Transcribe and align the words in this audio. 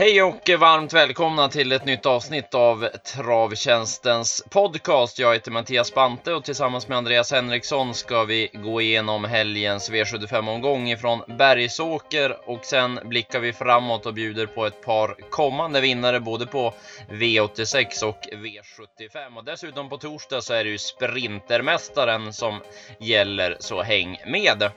Hej 0.00 0.22
och 0.22 0.50
varmt 0.58 0.92
välkomna 0.92 1.48
till 1.48 1.72
ett 1.72 1.84
nytt 1.84 2.06
avsnitt 2.06 2.54
av 2.54 2.88
Travtjänstens 3.14 4.44
podcast. 4.50 5.18
Jag 5.18 5.34
heter 5.34 5.50
Mattias 5.50 5.94
Bante 5.94 6.32
och 6.32 6.44
tillsammans 6.44 6.88
med 6.88 6.98
Andreas 6.98 7.32
Henriksson 7.32 7.94
ska 7.94 8.24
vi 8.24 8.50
gå 8.52 8.80
igenom 8.80 9.24
helgens 9.24 9.90
V75-omgång 9.90 10.90
ifrån 10.90 11.22
Bergsåker 11.38 12.36
och 12.50 12.64
sen 12.64 13.00
blickar 13.04 13.40
vi 13.40 13.52
framåt 13.52 14.06
och 14.06 14.14
bjuder 14.14 14.46
på 14.46 14.66
ett 14.66 14.82
par 14.82 15.16
kommande 15.30 15.80
vinnare 15.80 16.20
både 16.20 16.46
på 16.46 16.74
V86 17.10 18.04
och 18.04 18.20
V75. 18.32 19.36
Och 19.36 19.44
dessutom 19.44 19.88
på 19.88 19.98
torsdag 19.98 20.40
så 20.42 20.54
är 20.54 20.64
det 20.64 20.70
ju 20.70 20.78
Sprintermästaren 20.78 22.32
som 22.32 22.60
gäller, 23.00 23.56
så 23.60 23.82
häng 23.82 24.18
med! 24.26 24.70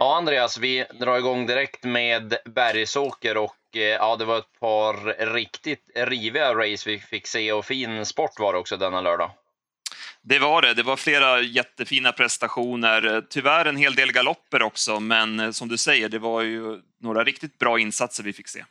Ja, 0.00 0.16
Andreas, 0.16 0.58
vi 0.58 0.84
drar 1.00 1.18
igång 1.18 1.46
direkt 1.46 1.84
med 1.84 2.36
Bergsåker 2.44 3.36
och 3.36 3.56
eh, 3.74 3.80
ja, 3.80 4.16
det 4.16 4.24
var 4.24 4.38
ett 4.38 4.60
par 4.60 5.26
riktigt 5.34 5.90
riviga 5.94 6.54
race 6.54 6.90
vi 6.90 6.98
fick 6.98 7.26
se 7.26 7.52
och 7.52 7.64
fin 7.64 8.06
sport 8.06 8.38
var 8.38 8.52
det 8.52 8.58
också 8.58 8.76
denna 8.76 9.00
lördag. 9.00 9.30
Det 10.22 10.38
var 10.38 10.62
det. 10.62 10.74
Det 10.74 10.82
var 10.82 10.96
flera 10.96 11.40
jättefina 11.40 12.12
prestationer. 12.12 13.22
Tyvärr 13.30 13.64
en 13.64 13.76
hel 13.76 13.94
del 13.94 14.12
galopper 14.12 14.62
också, 14.62 15.00
men 15.00 15.40
eh, 15.40 15.50
som 15.50 15.68
du 15.68 15.78
säger, 15.78 16.08
det 16.08 16.18
var 16.18 16.42
ju 16.42 16.80
några 17.00 17.24
riktigt 17.24 17.58
bra 17.58 17.78
insatser 17.78 18.22
vi 18.22 18.32
fick 18.32 18.48
se. 18.48 18.64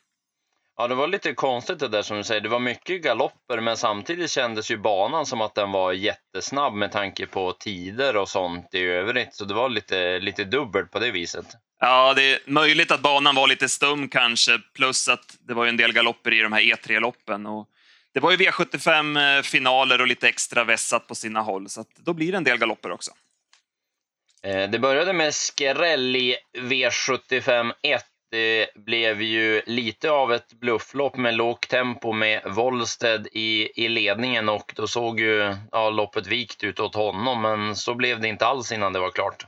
Ja, 0.79 0.87
det 0.87 0.95
var 0.95 1.07
lite 1.07 1.33
konstigt 1.33 1.79
det 1.79 1.87
där 1.87 2.01
som 2.01 2.17
du 2.17 2.23
säger. 2.23 2.41
Det 2.41 2.49
var 2.49 2.59
mycket 2.59 3.01
galopper, 3.01 3.61
men 3.61 3.77
samtidigt 3.77 4.31
kändes 4.31 4.71
ju 4.71 4.77
banan 4.77 5.25
som 5.25 5.41
att 5.41 5.55
den 5.55 5.71
var 5.71 5.93
jättesnabb 5.93 6.73
med 6.73 6.91
tanke 6.91 7.25
på 7.25 7.51
tider 7.51 8.17
och 8.17 8.29
sånt 8.29 8.73
i 8.73 8.79
övrigt. 8.79 9.35
Så 9.35 9.45
det 9.45 9.53
var 9.53 9.69
lite, 9.69 10.19
lite 10.19 10.43
dubbelt 10.43 10.91
på 10.91 10.99
det 10.99 11.11
viset. 11.11 11.45
Ja, 11.79 12.13
det 12.13 12.33
är 12.33 12.39
möjligt 12.45 12.91
att 12.91 13.01
banan 13.01 13.35
var 13.35 13.47
lite 13.47 13.69
stum 13.69 14.09
kanske, 14.09 14.59
plus 14.73 15.07
att 15.07 15.37
det 15.39 15.53
var 15.53 15.65
en 15.65 15.77
del 15.77 15.93
galopper 15.93 16.33
i 16.33 16.41
de 16.41 16.53
här 16.53 16.61
E3-loppen. 16.61 17.45
Och 17.45 17.67
det 18.13 18.19
var 18.19 18.31
ju 18.31 18.37
V75-finaler 18.37 20.01
och 20.01 20.07
lite 20.07 20.27
extra 20.27 20.63
vässat 20.63 21.07
på 21.07 21.15
sina 21.15 21.41
håll, 21.41 21.69
så 21.69 21.85
då 21.97 22.13
blir 22.13 22.31
det 22.31 22.37
en 22.37 22.43
del 22.43 22.57
galopper 22.57 22.91
också. 22.91 23.11
Eh, 24.43 24.69
det 24.69 24.79
började 24.79 25.13
med 25.13 25.35
skräll 25.35 26.15
i 26.15 26.35
V75 26.57 27.73
1 27.81 28.05
det 28.31 28.67
blev 28.75 29.21
ju 29.21 29.61
lite 29.65 30.11
av 30.11 30.33
ett 30.33 30.53
blufflopp 30.53 31.17
med 31.17 31.35
lågt 31.35 31.67
tempo 31.67 32.13
med 32.13 32.41
Wollsted 32.45 33.27
i, 33.31 33.83
i 33.85 33.89
ledningen 33.89 34.49
och 34.49 34.73
då 34.75 34.87
såg 34.87 35.19
ju 35.19 35.55
ja, 35.71 35.89
loppet 35.89 36.27
vikt 36.27 36.63
ut 36.63 36.79
åt 36.79 36.95
honom, 36.95 37.41
men 37.41 37.75
så 37.75 37.95
blev 37.95 38.19
det 38.19 38.27
inte 38.27 38.45
alls 38.45 38.71
innan 38.71 38.93
det 38.93 38.99
var 38.99 39.11
klart. 39.11 39.45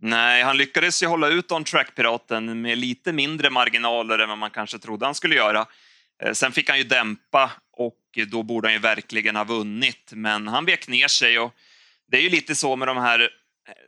Nej, 0.00 0.42
han 0.42 0.56
lyckades 0.56 1.02
ju 1.02 1.06
hålla 1.06 1.28
ut 1.28 1.52
on 1.52 1.64
track-piraten 1.64 2.62
med 2.62 2.78
lite 2.78 3.12
mindre 3.12 3.50
marginaler 3.50 4.18
än 4.18 4.28
vad 4.28 4.38
man 4.38 4.50
kanske 4.50 4.78
trodde 4.78 5.06
han 5.06 5.14
skulle 5.14 5.34
göra. 5.34 5.66
Eh, 6.22 6.32
sen 6.32 6.52
fick 6.52 6.68
han 6.68 6.78
ju 6.78 6.84
dämpa 6.84 7.50
och 7.72 7.98
då 8.26 8.42
borde 8.42 8.68
han 8.68 8.72
ju 8.72 8.80
verkligen 8.80 9.36
ha 9.36 9.44
vunnit, 9.44 10.10
men 10.12 10.48
han 10.48 10.64
vek 10.64 10.88
ner 10.88 11.08
sig 11.08 11.38
och 11.38 11.54
det 12.10 12.16
är 12.16 12.20
ju 12.20 12.28
lite 12.28 12.54
så 12.54 12.76
med 12.76 12.88
de 12.88 12.96
här 12.96 13.30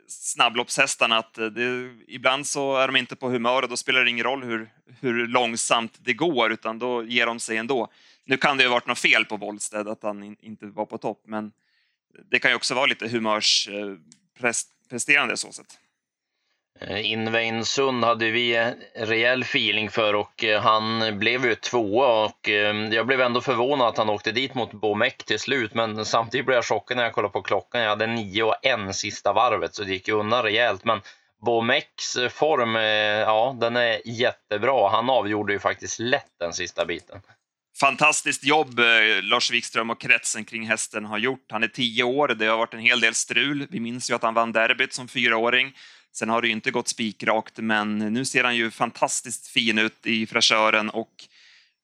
snabbloppshästarna 0.07 1.17
att 1.17 1.37
eh, 1.37 1.45
det, 1.45 1.91
ibland 2.07 2.47
så 2.47 2.77
är 2.77 2.87
de 2.87 2.95
inte 2.95 3.15
på 3.15 3.29
humör 3.29 3.61
och 3.61 3.69
då 3.69 3.77
spelar 3.77 4.03
det 4.03 4.09
ingen 4.09 4.25
roll 4.25 4.43
hur, 4.43 4.69
hur 4.99 5.27
långsamt 5.27 5.99
det 6.01 6.13
går 6.13 6.51
utan 6.51 6.79
då 6.79 7.03
ger 7.03 7.25
de 7.25 7.39
sig 7.39 7.57
ändå. 7.57 7.87
Nu 8.25 8.37
kan 8.37 8.57
det 8.57 8.63
ju 8.63 8.69
ha 8.69 8.75
varit 8.75 8.87
något 8.87 8.99
fel 8.99 9.25
på 9.25 9.37
Wollsted 9.37 9.87
att 9.87 10.03
han 10.03 10.23
in, 10.23 10.35
inte 10.39 10.65
var 10.65 10.85
på 10.85 10.97
topp 10.97 11.21
men 11.25 11.51
det 12.29 12.39
kan 12.39 12.51
ju 12.51 12.55
också 12.55 12.73
vara 12.73 12.85
lite 12.85 13.07
humörspresterande 13.07 15.33
eh, 15.33 15.35
så 15.35 15.51
sätt. 15.51 15.79
Eh, 16.79 17.61
Sund 17.63 18.03
hade 18.03 18.31
vi 18.31 18.55
eh, 18.55 18.67
rejäl 18.95 19.41
feeling 19.41 19.89
för 19.89 20.13
och 20.13 20.43
eh, 20.43 20.61
han 20.61 21.19
blev 21.19 21.45
ju 21.45 21.55
tvåa 21.55 22.25
och 22.25 22.49
eh, 22.49 22.75
jag 22.75 23.07
blev 23.07 23.21
ändå 23.21 23.41
förvånad 23.41 23.87
att 23.87 23.97
han 23.97 24.09
åkte 24.09 24.31
dit 24.31 24.53
mot 24.53 24.71
Bomek 24.71 25.23
till 25.23 25.39
slut. 25.39 25.73
Men 25.73 26.05
samtidigt 26.05 26.45
blev 26.45 26.55
jag 26.55 26.65
chockad 26.65 26.97
när 26.97 27.03
jag 27.03 27.13
kollade 27.13 27.31
på 27.31 27.41
klockan. 27.41 27.81
Jag 27.81 27.89
hade 27.89 28.07
nio 28.07 28.43
och 28.43 28.65
en 28.65 28.93
sista 28.93 29.33
varvet 29.33 29.75
så 29.75 29.83
det 29.83 29.91
gick 29.91 30.07
ju 30.07 30.13
undan 30.13 30.43
rejält. 30.43 30.85
Men 30.85 31.01
Bomeks 31.45 32.17
form, 32.29 32.75
ja, 32.75 33.57
den 33.59 33.75
är 33.75 34.01
jättebra. 34.05 34.89
Han 34.89 35.09
avgjorde 35.09 35.53
ju 35.53 35.59
faktiskt 35.59 35.99
lätt 35.99 36.31
den 36.39 36.53
sista 36.53 36.85
biten. 36.85 37.21
Fantastiskt 37.79 38.43
jobb 38.43 38.79
Lars 39.21 39.51
Wikström 39.51 39.89
och 39.89 40.01
kretsen 40.01 40.45
kring 40.45 40.67
hästen 40.67 41.05
har 41.05 41.17
gjort. 41.17 41.45
Han 41.51 41.63
är 41.63 41.67
tio 41.67 42.03
år, 42.03 42.27
det 42.27 42.45
har 42.45 42.57
varit 42.57 42.73
en 42.73 42.79
hel 42.79 42.99
del 42.99 43.15
strul. 43.15 43.67
Vi 43.69 43.79
minns 43.79 44.09
ju 44.09 44.15
att 44.15 44.23
han 44.23 44.33
vann 44.33 44.51
derbyt 44.51 44.93
som 44.93 45.07
fyraåring. 45.07 45.73
Sen 46.13 46.29
har 46.29 46.41
det 46.41 46.47
ju 46.47 46.53
inte 46.53 46.71
gått 46.71 46.87
spikrakt, 46.87 47.57
men 47.57 47.97
nu 47.97 48.25
ser 48.25 48.43
han 48.43 48.55
ju 48.55 48.71
fantastiskt 48.71 49.47
fin 49.47 49.77
ut 49.77 50.07
i 50.07 50.25
fräschören 50.25 50.89
och 50.89 51.09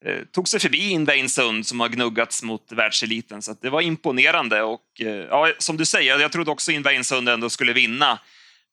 eh, 0.06 0.24
tog 0.32 0.48
sig 0.48 0.60
förbi 0.60 0.90
Inveinsund 0.90 1.68
som 1.68 1.80
har 1.80 1.90
gnuggats 1.90 2.44
mot 2.44 2.72
världseliten. 2.72 3.42
Så 3.42 3.56
det 3.62 3.70
var 3.70 3.82
imponerande 3.82 4.62
och 4.62 5.02
eh, 5.02 5.08
ja, 5.08 5.52
som 5.58 5.78
du 5.78 5.86
säger, 5.86 6.20
jag 6.20 6.32
trodde 6.32 6.52
också 6.52 6.72
Inveinsund 6.72 7.30
ändå 7.30 7.50
skulle 7.50 7.74
vinna. 7.74 8.20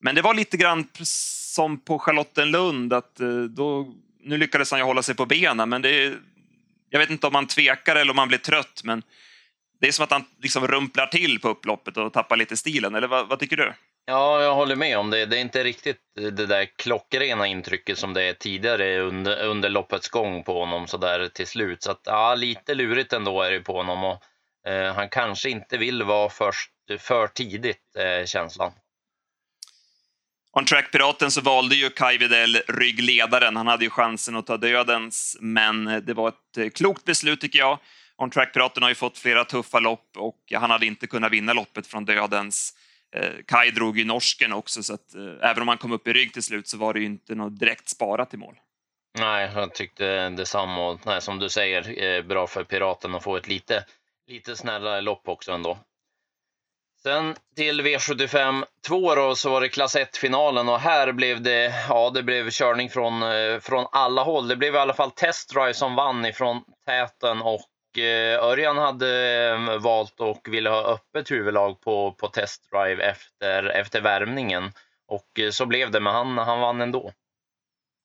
Men 0.00 0.14
det 0.14 0.22
var 0.22 0.34
lite 0.34 0.56
grann 0.56 0.88
som 1.54 1.78
på 1.80 1.98
Charlottenlund 1.98 2.92
att 2.92 3.20
eh, 3.20 3.42
då, 3.42 3.94
nu 4.22 4.36
lyckades 4.36 4.70
han 4.70 4.80
ju 4.80 4.84
hålla 4.84 5.02
sig 5.02 5.14
på 5.14 5.26
benen, 5.26 5.68
men 5.68 5.82
det, 5.82 6.14
jag 6.90 6.98
vet 6.98 7.10
inte 7.10 7.26
om 7.26 7.34
han 7.34 7.46
tvekar 7.46 7.96
eller 7.96 8.12
om 8.12 8.18
han 8.18 8.28
blir 8.28 8.38
trött, 8.38 8.80
men 8.84 9.02
det 9.80 9.88
är 9.88 9.92
som 9.92 10.04
att 10.04 10.10
han 10.10 10.24
liksom 10.42 10.66
rumplar 10.66 11.06
till 11.06 11.40
på 11.40 11.48
upploppet 11.48 11.96
och 11.96 12.12
tappar 12.12 12.36
lite 12.36 12.56
stilen, 12.56 12.94
eller 12.94 13.08
vad, 13.08 13.28
vad 13.28 13.38
tycker 13.38 13.56
du? 13.56 13.72
Ja, 14.06 14.42
jag 14.42 14.54
håller 14.54 14.76
med 14.76 14.98
om 14.98 15.10
det. 15.10 15.26
Det 15.26 15.36
är 15.36 15.40
inte 15.40 15.64
riktigt 15.64 16.00
det 16.14 16.46
där 16.46 16.64
klockrena 16.76 17.46
intrycket 17.46 17.98
som 17.98 18.12
det 18.14 18.22
är 18.22 18.32
tidigare 18.34 19.00
under, 19.00 19.44
under 19.44 19.68
loppets 19.68 20.08
gång 20.08 20.44
på 20.44 20.60
honom 20.60 20.86
så 20.86 20.96
där 20.96 21.28
till 21.28 21.46
slut. 21.46 21.82
Så 21.82 21.90
att, 21.90 22.00
ja, 22.04 22.34
lite 22.34 22.74
lurigt 22.74 23.12
ändå 23.12 23.42
är 23.42 23.50
det 23.50 23.60
på 23.60 23.76
honom 23.76 24.04
och 24.04 24.22
eh, 24.70 24.94
han 24.94 25.08
kanske 25.08 25.50
inte 25.50 25.76
vill 25.76 26.02
vara 26.02 26.28
först 26.28 26.70
för 26.98 27.26
tidigt, 27.26 27.96
eh, 27.98 28.26
känslan. 28.26 28.72
On 30.52 30.64
track-piraten 30.64 31.30
så 31.30 31.40
valde 31.40 31.74
ju 31.74 31.90
Kai 31.90 32.18
Widell 32.18 32.56
ryggledaren. 32.56 33.56
Han 33.56 33.66
hade 33.66 33.84
ju 33.84 33.90
chansen 33.90 34.36
att 34.36 34.46
ta 34.46 34.56
dödens, 34.56 35.36
men 35.40 35.84
det 35.84 36.14
var 36.14 36.28
ett 36.28 36.56
eh, 36.58 36.68
klokt 36.68 37.04
beslut 37.04 37.40
tycker 37.40 37.58
jag. 37.58 37.78
On 38.16 38.30
track-piraten 38.30 38.82
har 38.82 38.90
ju 38.90 38.94
fått 38.94 39.18
flera 39.18 39.44
tuffa 39.44 39.80
lopp 39.80 40.16
och 40.16 40.38
han 40.54 40.70
hade 40.70 40.86
inte 40.86 41.06
kunnat 41.06 41.32
vinna 41.32 41.52
loppet 41.52 41.86
från 41.86 42.04
dödens. 42.04 42.74
Eh, 43.14 43.32
Kai 43.46 43.70
drog 43.70 43.98
ju 43.98 44.04
norsken 44.04 44.52
också, 44.52 44.82
så 44.82 44.94
att 44.94 45.14
eh, 45.14 45.50
även 45.50 45.62
om 45.62 45.68
han 45.68 45.78
kom 45.78 45.92
upp 45.92 46.08
i 46.08 46.12
rygg 46.12 46.32
till 46.32 46.42
slut 46.42 46.68
så 46.68 46.78
var 46.78 46.94
det 46.94 47.00
ju 47.00 47.06
inte 47.06 47.34
något 47.34 47.58
direkt 47.58 47.88
sparat 47.88 48.34
i 48.34 48.36
mål. 48.36 48.54
Nej, 49.18 49.50
jag 49.54 49.74
tyckte 49.74 50.28
detsamma. 50.28 50.88
Och, 50.88 51.00
nej, 51.06 51.20
som 51.20 51.38
du 51.38 51.48
säger, 51.48 52.04
eh, 52.04 52.22
bra 52.22 52.46
för 52.46 52.64
Piraten 52.64 53.14
att 53.14 53.22
få 53.22 53.36
ett 53.36 53.48
lite, 53.48 53.84
lite 54.26 54.56
snällare 54.56 55.00
lopp 55.00 55.28
också 55.28 55.52
ändå. 55.52 55.78
Sen 57.02 57.34
till 57.56 57.80
V75 57.80 58.64
2 58.86 59.14
då, 59.14 59.34
så 59.34 59.50
var 59.50 59.60
det 59.60 59.68
klass 59.68 59.96
1-finalen 59.96 60.68
och 60.68 60.80
här 60.80 61.12
blev 61.12 61.42
det, 61.42 61.74
ja, 61.88 62.10
det 62.10 62.22
blev 62.22 62.50
körning 62.50 62.90
från, 62.90 63.22
från 63.60 63.86
alla 63.92 64.22
håll. 64.22 64.48
Det 64.48 64.56
blev 64.56 64.74
i 64.74 64.78
alla 64.78 64.94
fall 64.94 65.10
Test 65.10 65.54
Drive 65.54 65.74
som 65.74 65.94
vann 65.94 66.26
ifrån 66.26 66.64
täten 66.86 67.42
och 67.42 67.60
Eh, 67.98 68.44
Örjan 68.44 68.76
hade 68.78 69.48
eh, 69.48 69.78
valt 69.78 70.20
och 70.20 70.48
ville 70.50 70.70
ha 70.70 70.94
öppet 70.94 71.30
huvudlag 71.30 71.80
på, 71.80 72.12
på 72.12 72.28
testdrive 72.28 73.04
efter, 73.04 73.64
efter 73.64 74.00
värmningen. 74.00 74.72
Och 75.08 75.38
eh, 75.38 75.50
så 75.50 75.66
blev 75.66 75.90
det, 75.90 76.00
men 76.00 76.14
han, 76.14 76.38
han 76.38 76.60
vann 76.60 76.80
ändå. 76.80 77.12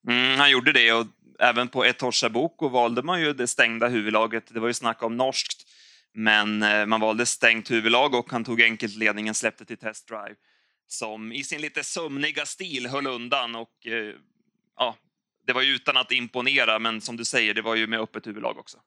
Mm, 0.08 0.40
han 0.40 0.52
gjorde 0.52 0.72
det 0.72 0.94
och 0.94 1.06
även 1.40 1.68
på 1.68 1.86
Etosha 1.86 2.30
Boko 2.30 2.68
valde 2.68 3.02
man 3.02 3.22
ju 3.22 3.34
det 3.34 3.48
stängda 3.48 3.88
huvudlaget. 3.88 4.54
Det 4.54 4.60
var 4.60 4.68
ju 4.68 4.74
snack 4.74 5.04
om 5.04 5.18
norskt, 5.18 5.68
men 6.14 6.60
man 6.90 7.02
valde 7.02 7.26
stängt 7.26 7.72
huvudlag 7.72 8.14
och 8.14 8.32
han 8.32 8.44
tog 8.44 8.62
enkelt 8.62 8.96
ledningen, 8.96 9.36
släppte 9.36 9.66
till 9.66 9.78
testdrive 9.78 10.36
som 10.88 11.32
i 11.32 11.44
sin 11.44 11.62
lite 11.62 11.84
sömniga 11.84 12.46
stil 12.46 12.88
höll 12.88 13.08
undan 13.08 13.56
och 13.56 13.88
ja, 14.78 14.96
det 15.48 15.54
var 15.54 15.62
ju 15.62 15.76
utan 15.76 15.98
att 15.98 16.12
imponera, 16.12 16.80
men 16.80 17.02
som 17.02 17.18
du 17.18 17.26
säger, 17.26 17.54
det 17.54 17.62
var 17.62 17.76
ju 17.76 17.88
med 17.88 18.00
öppet 18.00 18.28
huvudlag 18.28 18.58
också. 18.58 18.78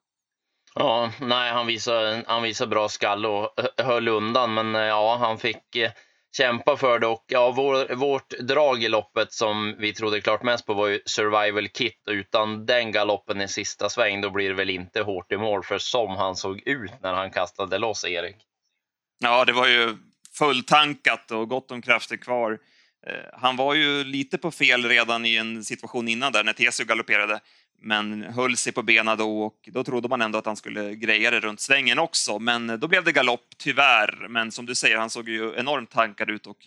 Ja, 0.75 1.11
nej, 1.21 1.51
han 1.51 1.67
visade, 1.67 2.23
han 2.27 2.43
visade 2.43 2.69
bra 2.69 2.89
skall 2.89 3.25
och 3.25 3.49
höll 3.77 4.07
undan, 4.07 4.53
men 4.53 4.75
eh, 4.75 4.81
ja, 4.81 5.17
han 5.19 5.37
fick 5.37 5.75
eh, 5.75 5.91
kämpa 6.37 6.77
för 6.77 6.99
det. 6.99 7.07
Och 7.07 7.25
ja, 7.27 7.51
vår, 7.51 7.95
vårt 7.95 8.29
drag 8.29 8.83
i 8.83 8.89
loppet 8.89 9.33
som 9.33 9.75
vi 9.79 9.93
trodde 9.93 10.21
klart 10.21 10.43
mest 10.43 10.65
på 10.65 10.73
var 10.73 10.87
ju 10.87 10.99
Survival 11.05 11.67
Kit. 11.67 12.01
Utan 12.09 12.65
den 12.65 12.91
galoppen 12.91 13.41
i 13.41 13.47
sista 13.47 13.89
sväng, 13.89 14.21
då 14.21 14.29
blir 14.29 14.49
det 14.49 14.55
väl 14.55 14.69
inte 14.69 15.01
hårt 15.01 15.31
i 15.31 15.37
mål 15.37 15.63
för 15.63 15.77
som 15.77 16.15
han 16.15 16.35
såg 16.35 16.67
ut 16.67 16.91
när 17.01 17.13
han 17.13 17.31
kastade 17.31 17.77
loss 17.77 18.05
Erik. 18.05 18.37
Ja, 19.19 19.45
det 19.45 19.53
var 19.53 19.67
ju 19.67 19.97
fulltankat 20.37 21.31
och 21.31 21.49
gott 21.49 21.71
om 21.71 21.81
krafter 21.81 22.17
kvar. 22.17 22.59
Eh, 23.07 23.13
han 23.33 23.55
var 23.55 23.73
ju 23.73 24.03
lite 24.03 24.37
på 24.37 24.51
fel 24.51 24.85
redan 24.85 25.25
i 25.25 25.35
en 25.35 25.63
situation 25.63 26.07
innan 26.07 26.31
där 26.31 26.43
när 26.43 26.53
Tesio 26.53 26.85
galopperade 26.85 27.39
men 27.81 28.23
höll 28.23 28.57
sig 28.57 28.73
på 28.73 28.81
benen 28.81 29.17
då 29.17 29.41
och 29.41 29.69
då 29.71 29.83
trodde 29.83 30.07
man 30.07 30.21
ändå 30.21 30.39
att 30.39 30.45
han 30.45 30.55
skulle 30.55 30.95
greja 30.95 31.31
det 31.31 31.39
runt 31.39 31.59
svängen 31.59 31.99
också. 31.99 32.39
Men 32.39 32.79
då 32.79 32.87
blev 32.87 33.03
det 33.03 33.11
galopp, 33.11 33.45
tyvärr. 33.57 34.27
Men 34.29 34.51
som 34.51 34.65
du 34.65 34.75
säger, 34.75 34.97
han 34.97 35.09
såg 35.09 35.29
ju 35.29 35.55
enormt 35.55 35.91
tankad 35.91 36.29
ut 36.29 36.47
och 36.47 36.57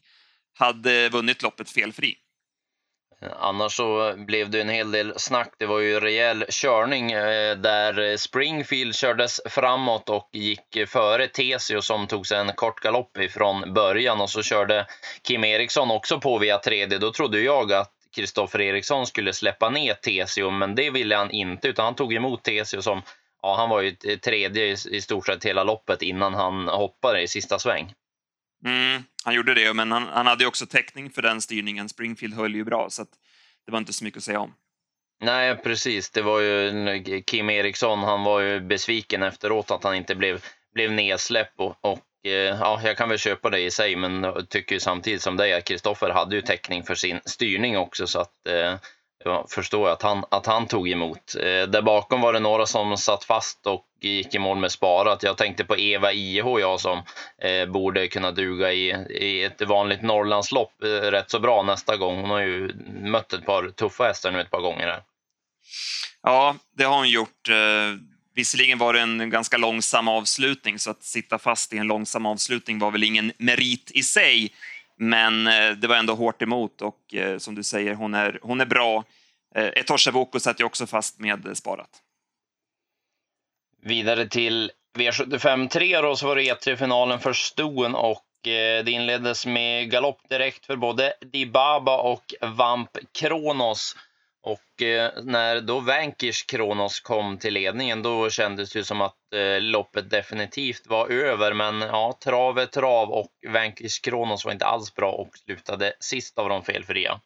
hade 0.54 1.08
vunnit 1.08 1.42
loppet 1.42 1.70
felfri. 1.70 2.16
Annars 3.20 3.76
så 3.76 4.14
blev 4.16 4.50
det 4.50 4.60
en 4.60 4.68
hel 4.68 4.92
del 4.92 5.12
snack. 5.16 5.54
Det 5.58 5.66
var 5.66 5.80
ju 5.80 6.00
rejäl 6.00 6.44
körning 6.48 7.12
eh, 7.12 7.56
där 7.56 8.16
Springfield 8.16 8.94
kördes 8.94 9.40
framåt 9.44 10.08
och 10.08 10.30
gick 10.32 10.88
före 10.88 11.28
Tesio 11.28 11.80
som 11.80 12.06
tog 12.06 12.26
sig 12.26 12.38
en 12.38 12.52
kort 12.52 12.80
galopp 12.80 13.18
ifrån 13.18 13.74
början 13.74 14.20
och 14.20 14.30
så 14.30 14.42
körde 14.42 14.86
Kim 15.22 15.44
Eriksson 15.44 15.90
också 15.90 16.20
på 16.20 16.38
via 16.38 16.58
tredje. 16.58 16.98
Då 16.98 17.12
trodde 17.12 17.40
jag 17.40 17.72
att 17.72 17.92
Kristoffer 18.16 18.60
Eriksson 18.60 19.06
skulle 19.06 19.32
släppa 19.32 19.70
ner 19.70 19.94
Tesio, 19.94 20.50
men 20.50 20.74
det 20.74 20.90
ville 20.90 21.16
han 21.16 21.30
inte 21.30 21.68
utan 21.68 21.84
han 21.84 21.94
tog 21.94 22.14
emot 22.14 22.42
Tesio 22.42 22.82
som, 22.82 23.02
ja 23.42 23.56
han 23.56 23.68
var 23.68 23.80
ju 23.80 23.92
tredje 24.16 24.76
i 24.90 25.00
stort 25.00 25.26
sett 25.26 25.44
hela 25.44 25.64
loppet 25.64 26.02
innan 26.02 26.34
han 26.34 26.68
hoppade 26.68 27.22
i 27.22 27.28
sista 27.28 27.58
sväng. 27.58 27.94
Mm, 28.64 29.02
han 29.24 29.34
gjorde 29.34 29.54
det, 29.54 29.74
men 29.74 29.92
han, 29.92 30.08
han 30.08 30.26
hade 30.26 30.46
också 30.46 30.66
täckning 30.66 31.10
för 31.10 31.22
den 31.22 31.40
styrningen. 31.40 31.88
Springfield 31.88 32.34
höll 32.34 32.54
ju 32.54 32.64
bra, 32.64 32.90
så 32.90 33.04
det 33.66 33.72
var 33.72 33.78
inte 33.78 33.92
så 33.92 34.04
mycket 34.04 34.18
att 34.18 34.24
säga 34.24 34.40
om. 34.40 34.54
Nej, 35.20 35.56
precis. 35.56 36.10
Det 36.10 36.22
var 36.22 36.40
ju 36.40 37.22
Kim 37.26 37.50
Eriksson, 37.50 37.98
han 37.98 38.22
var 38.22 38.40
ju 38.40 38.60
besviken 38.60 39.22
efteråt 39.22 39.70
att 39.70 39.84
han 39.84 39.94
inte 39.94 40.14
blev, 40.14 40.44
blev 40.74 40.92
nedsläppt 40.92 41.60
och, 41.60 41.76
och 41.80 42.26
eh, 42.26 42.32
ja, 42.32 42.80
jag 42.84 42.96
kan 42.96 43.08
väl 43.08 43.18
köpa 43.18 43.50
det 43.50 43.60
i 43.60 43.70
sig, 43.70 43.96
men 43.96 44.46
tycker 44.48 44.78
samtidigt 44.78 45.22
som 45.22 45.36
dig 45.36 45.52
att 45.52 45.64
Kristoffer 45.64 46.10
hade 46.10 46.36
ju 46.36 46.42
täckning 46.42 46.82
för 46.82 46.94
sin 46.94 47.20
styrning 47.24 47.78
också 47.78 48.06
så 48.06 48.20
att 48.20 48.46
eh, 48.48 48.74
jag 49.24 49.50
förstår 49.50 49.88
att 49.88 50.02
han, 50.02 50.24
att 50.30 50.46
han 50.46 50.66
tog 50.66 50.88
emot. 50.88 51.34
Eh, 51.40 51.62
där 51.68 51.82
bakom 51.82 52.20
var 52.20 52.32
det 52.32 52.40
några 52.40 52.66
som 52.66 52.96
satt 52.96 53.24
fast 53.24 53.66
och 53.66 53.84
gick 54.06 54.34
i 54.34 54.38
mål 54.38 54.58
med 54.58 54.72
sparat. 54.72 55.22
Jag 55.22 55.36
tänkte 55.36 55.64
på 55.64 55.78
Eva 55.78 56.12
IH, 56.12 56.44
jag 56.60 56.80
som 56.80 57.02
eh, 57.42 57.66
borde 57.66 58.08
kunna 58.08 58.30
duga 58.30 58.72
i, 58.72 58.88
i 59.10 59.44
ett 59.44 59.62
vanligt 59.62 60.02
Norrlandslopp 60.02 60.82
eh, 60.82 60.88
rätt 60.88 61.30
så 61.30 61.40
bra 61.40 61.62
nästa 61.62 61.96
gång. 61.96 62.20
Hon 62.20 62.30
har 62.30 62.40
ju 62.40 62.72
mött 63.02 63.32
ett 63.32 63.46
par 63.46 63.70
tuffa 63.70 64.04
hästar 64.04 64.30
nu 64.30 64.40
ett 64.40 64.50
par 64.50 64.60
gånger. 64.60 64.86
Här. 64.86 65.02
Ja, 66.22 66.56
det 66.76 66.84
har 66.84 66.96
hon 66.96 67.08
gjort. 67.08 67.48
Eh, 67.48 68.00
visserligen 68.34 68.78
var 68.78 68.92
det 68.92 69.00
en 69.00 69.30
ganska 69.30 69.56
långsam 69.56 70.08
avslutning, 70.08 70.78
så 70.78 70.90
att 70.90 71.02
sitta 71.02 71.38
fast 71.38 71.72
i 71.72 71.78
en 71.78 71.86
långsam 71.86 72.26
avslutning 72.26 72.78
var 72.78 72.90
väl 72.90 73.04
ingen 73.04 73.32
merit 73.38 73.90
i 73.94 74.02
sig. 74.02 74.52
Men 74.98 75.46
eh, 75.46 75.70
det 75.70 75.86
var 75.86 75.96
ändå 75.96 76.14
hårt 76.14 76.42
emot 76.42 76.82
och 76.82 77.14
eh, 77.14 77.38
som 77.38 77.54
du 77.54 77.62
säger, 77.62 77.94
hon 77.94 78.14
är, 78.14 78.38
hon 78.42 78.60
är 78.60 78.66
bra. 78.66 79.04
Eh, 79.54 79.66
Etosha 79.66 80.10
Voko 80.10 80.40
satt 80.40 80.60
ju 80.60 80.64
också 80.64 80.86
fast 80.86 81.20
med 81.20 81.56
sparat. 81.56 82.02
Vidare 83.82 84.28
till 84.28 84.70
V75 84.99 85.69
3 85.69 86.00
då, 86.00 86.17
så 86.17 86.26
var 86.26 86.37
det 86.37 86.43
E3-finalen 86.43 87.19
för 87.19 87.32
Stoen 87.32 87.94
och 87.94 88.49
eh, 88.49 88.84
det 88.84 88.90
inleddes 88.90 89.46
med 89.46 89.90
galopp 89.90 90.28
direkt 90.28 90.67
för 90.67 90.76
både 90.76 91.14
Dibaba 91.32 91.96
och 91.96 92.34
Vamp 92.40 92.90
Kronos. 93.19 93.96
Och 94.43 94.82
eh, 94.82 95.11
när 95.23 95.61
då 95.61 95.81
Vankish 95.81 96.46
Kronos 96.49 97.00
kom 97.00 97.38
till 97.38 97.55
ledningen 97.55 98.02
då 98.02 98.31
kändes 98.31 98.73
det 98.73 98.84
som 98.84 99.00
att 99.00 99.32
eh, 99.34 99.61
loppet 99.61 100.11
definitivt 100.11 100.87
var 100.87 101.08
över. 101.08 101.52
Men 101.52 101.81
ja, 101.81 102.19
trav 102.25 102.58
är 102.58 102.67
trav 102.67 103.11
och 103.11 103.31
Vankish 103.49 104.02
Kronos 104.02 104.44
var 104.44 104.52
inte 104.52 104.67
alls 104.67 104.94
bra 104.94 105.12
och 105.12 105.37
slutade 105.37 105.93
sist 106.00 106.38
av 106.38 106.49
de 106.49 106.62
felfria. 106.62 107.20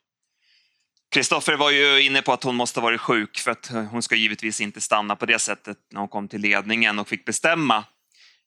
Kristoffer 1.10 1.56
var 1.56 1.70
ju 1.70 2.02
inne 2.02 2.22
på 2.22 2.32
att 2.32 2.44
hon 2.44 2.56
måste 2.56 2.80
ha 2.80 2.84
varit 2.84 3.00
sjuk 3.00 3.38
för 3.38 3.50
att 3.50 3.70
eh, 3.70 3.84
hon 3.84 4.02
ska 4.02 4.14
givetvis 4.14 4.60
inte 4.60 4.80
stanna 4.80 5.16
på 5.16 5.26
det 5.26 5.38
sättet 5.38 5.76
när 5.92 6.00
hon 6.00 6.08
kom 6.08 6.28
till 6.28 6.40
ledningen 6.40 6.98
och 6.98 7.08
fick 7.08 7.24
bestämma. 7.24 7.84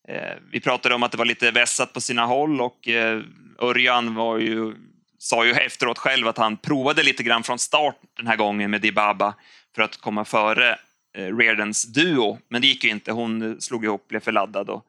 Eh, 0.07 0.38
vi 0.51 0.60
pratade 0.60 0.95
om 0.95 1.04
att 1.04 1.12
det 1.12 1.18
var 1.18 1.25
lite 1.25 1.51
vässat 1.51 1.94
på 1.94 2.01
sina 2.01 2.25
håll 2.25 2.62
och 2.62 2.88
eh, 2.88 3.21
Örjan 3.60 4.15
var 4.15 4.38
ju 4.38 4.75
sa 5.18 5.45
ju 5.45 5.51
efteråt 5.51 5.98
själv 5.98 6.27
att 6.27 6.38
han 6.38 6.57
provade 6.57 7.04
lite 7.04 7.24
grann 7.24 7.44
från 7.44 7.60
start 7.60 7.95
den 8.18 8.27
här 8.27 8.36
gången 8.36 8.71
med 8.71 8.81
Dibaba 8.81 9.33
för 9.75 9.81
att 9.81 9.98
komma 9.98 10.25
före 10.25 10.77
eh, 11.18 11.38
Reardons 11.38 11.83
duo, 11.83 12.39
men 12.50 12.62
det 12.62 12.68
gick 12.68 12.83
ju 12.83 12.89
inte. 12.89 13.12
Hon 13.12 13.62
slog 13.62 13.86
ihop, 13.86 14.07
blev 14.07 14.19
för 14.19 14.31
laddad 14.31 14.69
och 14.69 14.86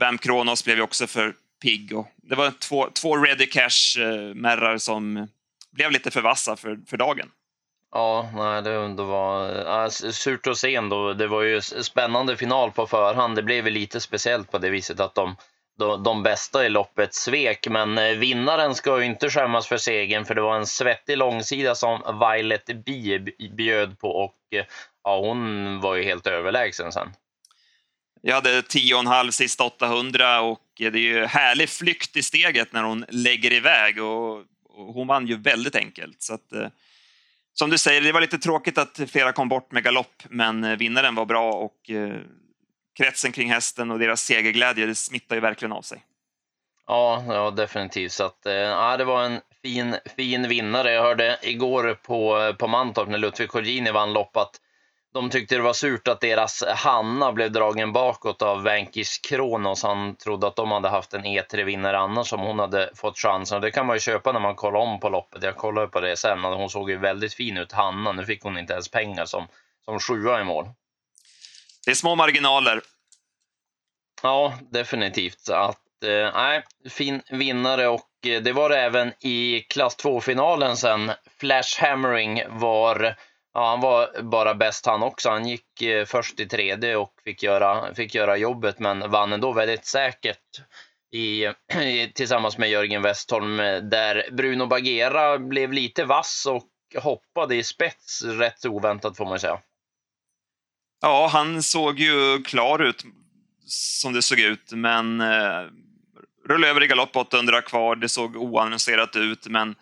Bam 0.00 0.18
Kronos 0.18 0.64
blev 0.64 0.76
ju 0.76 0.82
också 0.82 1.06
för 1.06 1.34
pigg. 1.62 1.92
Det 2.22 2.34
var 2.34 2.50
två, 2.50 2.88
två 2.90 3.16
ready 3.16 3.46
cash-märrar 3.46 4.78
som 4.78 5.28
blev 5.74 5.90
lite 5.90 6.10
för 6.10 6.20
vassa 6.20 6.56
för, 6.56 6.78
för 6.86 6.96
dagen. 6.96 7.30
Ja, 7.92 8.30
nej, 8.34 8.62
det, 8.62 9.02
var 9.02 9.48
äh, 9.84 9.88
surt 9.88 10.46
att 10.46 10.58
se 10.58 10.74
ändå. 10.74 11.12
Det 11.12 11.26
var 11.26 11.42
ju 11.42 11.60
spännande 11.60 12.36
final 12.36 12.70
på 12.70 12.86
förhand. 12.86 13.36
Det 13.36 13.42
blev 13.42 13.66
lite 13.66 14.00
speciellt 14.00 14.50
på 14.50 14.58
det 14.58 14.70
viset 14.70 15.00
att 15.00 15.14
de 15.14 15.36
de, 15.78 16.02
de 16.02 16.22
bästa 16.22 16.66
i 16.66 16.68
loppet 16.68 17.14
svek. 17.14 17.66
Men 17.70 17.98
eh, 17.98 18.10
vinnaren 18.10 18.74
ska 18.74 18.98
ju 18.98 19.04
inte 19.04 19.30
skämmas 19.30 19.66
för 19.66 19.76
segern 19.76 20.24
för 20.24 20.34
det 20.34 20.40
var 20.40 20.56
en 20.56 20.66
svettig 20.66 21.18
långsida 21.18 21.74
som 21.74 22.20
Violet 22.20 22.70
B 22.86 23.18
bjöd 23.56 23.98
på 23.98 24.08
och 24.08 24.38
ja, 25.04 25.20
hon 25.20 25.80
var 25.80 25.94
ju 25.94 26.02
helt 26.02 26.26
överlägsen 26.26 26.92
sen. 26.92 27.08
Jag 28.22 28.34
hade 28.34 28.60
10,5 28.60 29.30
sista 29.30 29.64
800 29.64 30.40
och 30.40 30.60
det 30.76 30.86
är 30.86 30.96
ju 30.96 31.24
härlig 31.24 31.68
flykt 31.68 32.16
i 32.16 32.22
steget 32.22 32.72
när 32.72 32.82
hon 32.82 33.04
lägger 33.08 33.52
iväg 33.52 34.02
och 34.02 34.42
hon 34.92 35.06
vann 35.06 35.26
ju 35.26 35.36
väldigt 35.36 35.76
enkelt. 35.76 36.22
Så 36.22 36.34
att, 36.34 36.52
eh, 36.52 36.68
som 37.54 37.70
du 37.70 37.78
säger, 37.78 38.00
det 38.00 38.12
var 38.12 38.20
lite 38.20 38.38
tråkigt 38.38 38.78
att 38.78 39.00
flera 39.08 39.32
kom 39.32 39.48
bort 39.48 39.72
med 39.72 39.84
galopp, 39.84 40.22
men 40.28 40.64
eh, 40.64 40.76
vinnaren 40.76 41.14
var 41.14 41.24
bra 41.24 41.52
och 41.52 41.90
eh, 41.90 42.16
kretsen 42.96 43.32
kring 43.32 43.50
hästen 43.50 43.90
och 43.90 43.98
deras 43.98 44.22
segerglädje, 44.22 44.86
det 44.86 44.94
smittar 44.94 45.36
ju 45.36 45.40
verkligen 45.40 45.72
av 45.72 45.82
sig. 45.82 46.04
Ja, 46.86 47.24
ja 47.28 47.50
definitivt. 47.50 48.12
Så 48.12 48.24
att, 48.24 48.46
eh, 48.46 48.96
det 48.96 49.04
var 49.04 49.24
en 49.24 49.40
fin, 49.62 49.96
fin 50.16 50.48
vinnare. 50.48 50.92
Jag 50.92 51.02
hörde 51.02 51.38
igår 51.42 51.94
på, 51.94 52.40
eh, 52.40 52.52
på 52.52 52.68
Mantorp 52.68 53.08
när 53.08 53.18
Ludvig 53.18 53.48
Colgjini 53.48 53.90
vann 53.90 54.12
lopp 54.12 54.36
att 54.36 54.60
de 55.14 55.30
tyckte 55.30 55.54
det 55.54 55.62
var 55.62 55.72
surt 55.72 56.08
att 56.08 56.20
deras 56.20 56.64
Hanna 56.66 57.32
blev 57.32 57.52
dragen 57.52 57.92
bakåt 57.92 58.42
av 58.42 58.62
Vankish 58.62 59.20
Kronos. 59.28 59.82
Han 59.82 60.16
trodde 60.16 60.46
att 60.46 60.56
de 60.56 60.70
hade 60.70 60.88
haft 60.88 61.14
en 61.14 61.24
E3-vinnare 61.24 61.98
annars 61.98 62.32
om 62.32 62.40
hon 62.40 62.58
hade 62.58 62.90
fått 62.94 63.18
chansen. 63.18 63.60
Det 63.60 63.70
kan 63.70 63.86
man 63.86 63.96
ju 63.96 64.00
köpa 64.00 64.32
när 64.32 64.40
man 64.40 64.54
kollar 64.54 64.80
om 64.80 65.00
på 65.00 65.08
loppet. 65.08 65.42
Jag 65.42 65.56
kollade 65.56 65.86
på 65.86 66.00
det 66.00 66.16
sen. 66.16 66.44
Hon 66.44 66.70
såg 66.70 66.90
ju 66.90 66.96
väldigt 66.96 67.34
fin 67.34 67.56
ut, 67.56 67.72
Hanna. 67.72 68.12
Nu 68.12 68.24
fick 68.24 68.42
hon 68.42 68.58
inte 68.58 68.72
ens 68.72 68.88
pengar 68.88 69.24
som, 69.24 69.46
som 69.84 70.00
sjua 70.00 70.40
i 70.40 70.44
mål. 70.44 70.68
Det 71.84 71.90
är 71.90 71.94
små 71.94 72.14
marginaler. 72.14 72.80
Ja, 74.22 74.54
definitivt. 74.70 75.48
Att, 75.48 76.04
eh, 76.04 76.30
nej, 76.34 76.62
fin 76.88 77.22
vinnare 77.30 77.88
och 77.88 78.10
eh, 78.26 78.42
det 78.42 78.52
var 78.52 78.68
det 78.68 78.80
även 78.80 79.12
i 79.20 79.60
klass 79.60 79.96
2-finalen 79.96 80.76
sen. 80.76 81.12
Flash 81.40 81.80
Hammering 81.80 82.42
var, 82.48 83.16
ja, 83.54 83.70
han 83.70 83.80
var 83.80 84.22
bara 84.22 84.54
bäst 84.54 84.86
han 84.86 85.02
också. 85.02 85.30
Han 85.30 85.48
gick 85.48 85.82
eh, 85.82 86.04
först 86.04 86.40
i 86.40 86.46
tredje 86.46 86.96
och 86.96 87.12
fick 87.24 87.42
göra, 87.42 87.94
fick 87.94 88.14
göra 88.14 88.36
jobbet 88.36 88.78
men 88.78 89.10
vann 89.10 89.32
ändå 89.32 89.52
väldigt 89.52 89.86
säkert 89.86 90.60
i, 91.12 91.46
tillsammans 92.14 92.58
med 92.58 92.70
Jörgen 92.70 93.02
Westholm 93.02 93.60
eh, 93.60 93.76
där 93.76 94.28
Bruno 94.32 94.66
Bagera 94.66 95.38
blev 95.38 95.72
lite 95.72 96.04
vass 96.04 96.46
och 96.46 96.68
hoppade 97.02 97.56
i 97.56 97.62
spets 97.62 98.22
rätt 98.22 98.66
oväntat 98.66 99.16
får 99.16 99.24
man 99.24 99.40
säga. 99.40 99.58
Ja, 101.00 101.28
han 101.32 101.62
såg 101.62 101.98
ju 101.98 102.42
klar 102.42 102.78
ut 102.78 103.04
som 103.66 104.12
det 104.12 104.22
såg 104.22 104.40
ut, 104.40 104.72
men 104.72 105.20
eh, 105.20 105.62
rullade 106.48 106.70
över 106.70 106.82
i 106.82 106.86
galopp 106.86 107.16
800 107.16 107.62
kvar. 107.62 107.96
Det 107.96 108.08
såg 108.08 108.36
oannonserat 108.36 109.16
ut, 109.16 109.46
men 109.46 109.74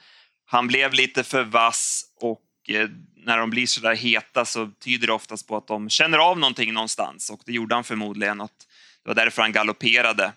han 0.45 0.67
blev 0.67 0.93
lite 0.93 1.25
för 1.25 1.43
vass 1.45 2.05
och 2.21 2.41
Eh, 2.76 2.88
när 3.25 3.38
de 3.38 3.50
blir 3.50 3.67
så 3.67 3.81
där 3.81 3.95
heta 3.95 4.45
så 4.45 4.71
tyder 4.81 5.07
det 5.07 5.12
oftast 5.12 5.49
på 5.49 5.57
att 5.57 5.67
de 5.67 5.88
känner 5.88 6.19
av 6.19 6.38
någonting 6.38 6.73
någonstans 6.73 7.31
och 7.31 7.41
det 7.45 7.52
gjorde 7.52 7.75
han 7.75 7.85
förmodligen. 7.85 8.41
Att 8.41 8.67
det 9.02 9.09
var 9.09 9.14
därför 9.14 9.43
han 9.43 9.52
galopperade. 9.52 10.33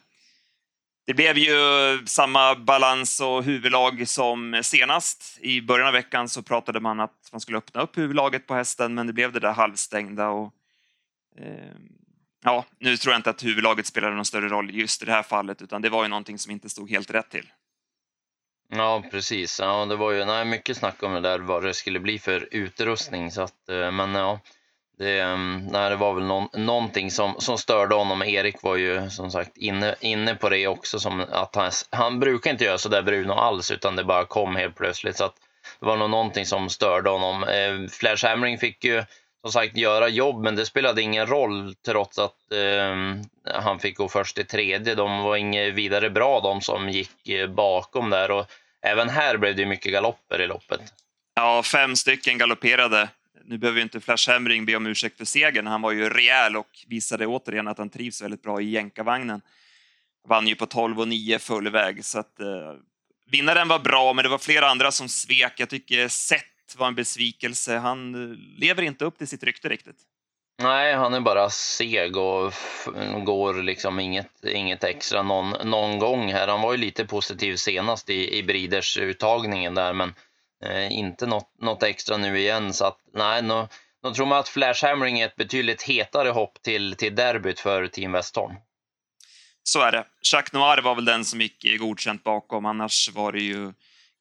Det 1.06 1.14
blev 1.14 1.38
ju 1.38 1.52
samma 2.06 2.56
balans 2.56 3.20
och 3.20 3.44
huvudlag 3.44 4.08
som 4.08 4.62
senast. 4.64 5.38
I 5.42 5.62
början 5.62 5.88
av 5.88 5.94
veckan 5.94 6.30
så 6.30 6.42
pratade 6.42 6.80
man 6.80 7.00
att 7.00 7.30
man 7.32 7.42
skulle 7.42 7.58
öppna 7.58 7.82
upp 7.82 7.98
huvudlaget 7.98 8.48
på 8.48 8.56
hästen, 8.56 8.94
men 8.94 9.08
det 9.08 9.14
blev 9.14 9.32
det 9.32 9.40
där 9.40 9.52
halvstängda. 9.52 10.30
Och, 10.30 10.54
eh, 11.38 11.76
ja, 12.44 12.66
nu 12.80 12.98
tror 12.98 13.14
jag 13.14 13.20
inte 13.20 13.30
att 13.30 13.44
huvudlaget 13.44 13.86
spelade 13.86 14.16
någon 14.16 14.26
större 14.26 14.48
roll 14.48 14.76
just 14.76 15.02
i 15.02 15.06
det 15.06 15.12
här 15.12 15.24
fallet, 15.24 15.62
utan 15.62 15.82
det 15.82 15.90
var 15.90 16.04
ju 16.04 16.10
någonting 16.10 16.40
som 16.40 16.52
inte 16.52 16.70
stod 16.70 16.90
helt 16.90 17.12
rätt 17.12 17.30
till. 17.30 17.48
Ja, 18.70 19.04
precis. 19.12 19.60
Ja, 19.60 19.86
det 19.86 19.96
var 19.96 20.12
ju 20.12 20.26
nej, 20.26 20.46
mycket 20.46 20.78
snack 20.78 21.04
om 21.04 21.14
det 21.14 21.20
där, 21.20 21.40
vad 21.40 21.64
det 21.64 21.74
skulle 21.74 22.00
bli 22.00 22.20
för 22.20 22.48
utrustning. 22.52 23.32
Så 23.32 23.42
att, 23.42 23.70
eh, 23.70 23.92
men 23.92 24.16
ja, 24.16 24.40
det, 24.98 25.20
mm, 25.20 25.66
nej, 25.66 25.90
det 25.90 25.96
var 25.96 26.14
väl 26.14 26.24
någon, 26.24 26.48
någonting 26.54 27.12
som, 27.12 27.36
som 27.40 27.58
störde 27.58 27.96
honom. 27.96 28.24
Erik 28.24 28.62
var 28.62 28.76
ju 28.76 29.10
som 29.10 29.32
sagt 29.32 29.58
inne, 29.58 29.96
inne 30.02 30.36
på 30.36 30.50
det 30.50 30.68
också. 30.68 31.00
Som 31.00 31.26
att 31.32 31.56
han, 31.56 31.72
han 31.90 32.20
brukar 32.20 32.52
inte 32.52 32.64
göra 32.64 32.78
så 32.78 32.90
där 32.90 33.02
Bruno 33.02 33.34
alls, 33.34 33.72
utan 33.72 33.96
det 33.96 34.04
bara 34.04 34.26
kom 34.26 34.56
helt 34.56 34.76
plötsligt. 34.76 35.18
Så 35.18 35.24
att 35.24 35.36
det 35.80 35.86
var 35.86 35.98
nog 35.98 36.10
någonting 36.10 36.46
som 36.46 36.70
störde 36.70 37.10
honom. 37.10 37.44
Eh, 37.44 37.90
Flash 37.90 38.26
Hammering 38.26 38.58
fick 38.58 38.84
ju 38.84 39.04
som 39.46 39.52
sagt 39.52 39.78
göra 39.78 40.10
jobb, 40.10 40.44
men 40.44 40.56
det 40.56 40.66
spelade 40.66 41.02
ingen 41.02 41.28
roll 41.28 41.76
trots 41.86 42.20
att 42.20 42.52
eh, 42.52 43.56
han 43.62 43.80
fick 43.80 43.98
gå 43.98 44.10
först 44.10 44.38
i 44.38 44.44
tredje. 44.44 44.96
De 44.96 45.20
var 45.20 45.36
inget 45.36 45.74
vidare 45.74 46.10
bra 46.10 46.40
de 46.40 46.62
som 46.62 46.90
gick 46.90 47.30
eh, 47.30 47.50
bakom 47.50 48.10
där 48.10 48.32
och 48.32 48.46
även 48.82 49.10
här 49.10 49.38
blev 49.38 49.56
det 49.56 49.66
mycket 49.66 49.92
galopper 49.92 50.42
i 50.42 50.48
loppet. 50.48 50.82
Ja, 51.36 51.64
fem 51.64 51.96
stycken 51.96 52.38
galopperade. 52.38 53.10
Nu 53.46 53.58
behöver 53.58 53.82
inte 53.82 54.00
Flash 54.00 54.30
Hemring 54.30 54.66
be 54.66 54.76
om 54.76 54.88
ursäkt 54.88 55.18
för 55.18 55.26
segern. 55.26 55.68
Han 55.68 55.82
var 55.82 55.92
ju 55.92 56.10
rejäl 56.10 56.56
och 56.56 56.70
visade 56.88 57.26
återigen 57.26 57.68
att 57.68 57.78
han 57.78 57.90
trivs 57.90 58.22
väldigt 58.22 58.44
bra 58.44 58.62
i 58.62 58.70
jänkarvagnen. 58.70 59.42
Vann 60.28 60.48
ju 60.48 60.56
på 60.56 60.66
12 60.66 61.00
och 61.00 61.08
9 61.08 61.40
full 61.40 61.70
väg, 61.70 62.06
så 62.06 62.20
att 62.20 62.40
eh, 62.40 62.74
vinnaren 63.32 63.68
var 63.68 63.80
bra, 63.80 64.14
men 64.14 64.24
det 64.24 64.30
var 64.30 64.38
flera 64.38 64.68
andra 64.68 64.92
som 64.92 65.10
svek. 65.10 65.54
Jag 65.58 65.70
tycker 65.70 66.08
Sett 66.08 66.55
var 66.78 66.88
en 66.88 66.96
besvikelse. 66.96 67.78
Han 67.78 68.16
eh, 68.16 68.38
lever 68.60 68.84
inte 68.84 69.06
upp 69.06 69.18
till 69.18 69.28
sitt 69.28 69.44
rykte 69.44 69.70
riktigt. 69.70 69.98
Nej, 70.62 70.94
han 70.94 71.14
är 71.14 71.20
bara 71.20 71.50
seg 71.50 72.18
och 72.18 72.54
går 73.24 73.64
liksom 73.64 74.00
inget, 74.00 74.46
inget 74.46 74.84
extra 74.84 75.24
någon, 75.24 75.70
någon 75.70 76.00
gång 76.00 76.32
här. 76.32 76.48
Han 76.48 76.62
var 76.62 76.72
ju 76.72 76.78
lite 76.78 77.06
positiv 77.06 77.56
senast 77.56 78.10
i, 78.10 78.38
i 78.38 78.44
Briders 78.44 78.98
uttagningen 78.98 79.76
där, 79.76 79.94
men 79.94 80.14
eh, 80.66 80.94
inte 80.94 81.26
något, 81.26 81.50
något 81.62 81.84
extra 81.84 82.18
nu 82.18 82.40
igen. 82.40 82.74
Så 82.74 82.86
att 82.86 83.00
nej, 83.14 83.42
nu, 83.42 83.68
nu 84.04 84.12
tror 84.12 84.26
man 84.26 84.40
att 84.40 84.50
Flash 84.50 84.86
Hammering 84.86 85.20
är 85.20 85.26
ett 85.26 85.36
betydligt 85.36 85.84
hetare 85.84 86.30
hopp 86.30 86.62
till, 86.62 86.96
till 86.96 87.16
derbyt 87.16 87.60
för 87.60 87.88
Team 87.88 88.12
Westholm. 88.12 88.56
Så 89.64 89.82
är 89.82 89.92
det. 89.92 90.06
Jacques 90.34 90.54
Noir 90.54 90.82
var 90.82 90.96
väl 90.96 91.06
den 91.06 91.26
som 91.26 91.42
gick 91.42 91.80
godkänt 91.80 92.24
bakom, 92.24 92.66
annars 92.66 93.10
var 93.14 93.32
det 93.32 93.44
ju 93.44 93.74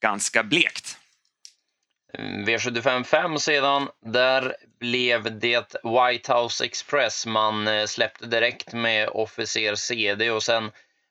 ganska 0.02 0.42
blekt. 0.42 0.98
V75 2.18 3.04
5 3.04 3.38
sedan, 3.38 3.88
där 4.06 4.56
blev 4.80 5.38
det 5.38 5.75
White 5.83 6.33
House 6.33 6.64
Express. 6.64 7.26
Man 7.26 7.68
eh, 7.68 7.85
släppte 7.85 8.26
direkt 8.26 8.73
med 8.73 9.09
officer 9.09 9.75
CD 9.75 10.30
och 10.30 10.42
sen 10.42 10.71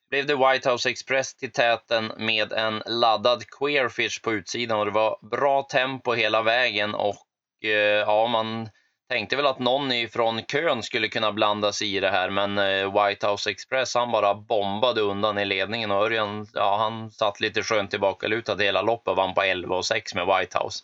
blev 0.09 0.25
det 0.25 0.35
White 0.35 0.69
House 0.69 0.89
Express 0.89 1.35
till 1.35 1.51
täten 1.51 2.11
med 2.17 2.53
en 2.53 2.83
laddad 2.85 3.43
Queerfish 3.59 4.21
på 4.21 4.33
utsidan. 4.33 4.79
Och 4.79 4.85
det 4.85 4.91
var 4.91 5.17
bra 5.21 5.63
tempo 5.63 6.13
hela 6.13 6.41
vägen. 6.41 6.95
Och 6.95 7.25
eh, 7.63 7.71
ja, 7.99 8.27
man 8.27 8.69
tänkte 9.09 9.35
väl 9.35 9.45
att 9.45 9.59
någon 9.59 9.91
ifrån 9.91 10.41
kön 10.43 10.83
skulle 10.83 11.07
kunna 11.07 11.31
blanda 11.31 11.71
sig 11.71 11.95
i 11.95 11.99
det 11.99 12.09
här, 12.09 12.29
men 12.29 12.57
eh, 12.57 13.05
White 13.05 13.27
House 13.27 13.51
Express 13.51 13.95
han 13.95 14.11
bara 14.11 14.35
bombade 14.35 15.01
undan 15.01 15.37
i 15.37 15.45
ledningen. 15.45 15.91
Och 15.91 16.05
Örjan, 16.05 16.47
ja, 16.53 16.77
han 16.77 17.11
satt 17.11 17.39
lite 17.39 17.63
skönt 17.63 17.91
tillbakalutad. 17.91 18.57
Hela 18.61 18.81
loppet 18.81 19.07
och 19.07 19.17
vann 19.17 19.33
på 19.33 19.41
11 19.41 19.75
och 19.75 19.85
6 19.85 20.15
med 20.15 20.25
White 20.25 20.57
House. 20.57 20.83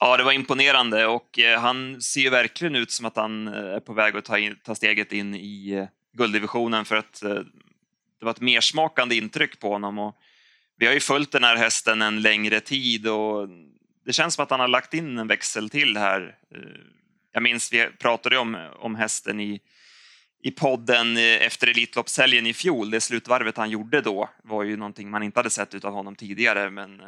Ja, 0.00 0.16
det 0.16 0.24
var 0.24 0.32
imponerande 0.32 1.06
och 1.06 1.38
eh, 1.38 1.60
han 1.60 2.02
ser 2.02 2.20
ju 2.20 2.30
verkligen 2.30 2.76
ut 2.76 2.90
som 2.90 3.06
att 3.06 3.16
han 3.16 3.48
eh, 3.48 3.54
är 3.54 3.80
på 3.80 3.92
väg 3.92 4.16
att 4.16 4.24
ta, 4.24 4.38
in, 4.38 4.56
ta 4.62 4.74
steget 4.74 5.12
in 5.12 5.34
i 5.34 5.70
eh, 5.70 5.86
gulddivisionen 6.12 6.84
för 6.84 6.96
att 6.96 7.20
det 8.20 8.24
var 8.24 8.30
ett 8.30 8.40
mersmakande 8.40 9.16
intryck 9.16 9.60
på 9.60 9.72
honom. 9.72 9.98
Och 9.98 10.16
vi 10.78 10.86
har 10.86 10.92
ju 10.92 11.00
följt 11.00 11.32
den 11.32 11.44
här 11.44 11.56
hästen 11.56 12.02
en 12.02 12.22
längre 12.22 12.60
tid 12.60 13.06
och 13.06 13.48
det 14.04 14.12
känns 14.12 14.34
som 14.34 14.42
att 14.42 14.50
han 14.50 14.60
har 14.60 14.68
lagt 14.68 14.94
in 14.94 15.18
en 15.18 15.28
växel 15.28 15.70
till 15.70 15.96
här. 15.96 16.36
Jag 17.32 17.42
minns 17.42 17.72
vi 17.72 17.86
pratade 17.98 18.38
om, 18.38 18.70
om 18.78 18.94
hästen 18.94 19.40
i, 19.40 19.60
i 20.42 20.50
podden 20.50 21.16
efter 21.16 21.66
Elitloppshelgen 21.66 22.46
i 22.46 22.54
fjol. 22.54 22.90
Det 22.90 23.00
slutvarvet 23.00 23.56
han 23.56 23.70
gjorde 23.70 24.00
då 24.00 24.30
var 24.44 24.62
ju 24.62 24.76
någonting 24.76 25.10
man 25.10 25.22
inte 25.22 25.38
hade 25.38 25.50
sett 25.50 25.84
av 25.84 25.92
honom 25.92 26.14
tidigare, 26.14 26.70
men 26.70 27.02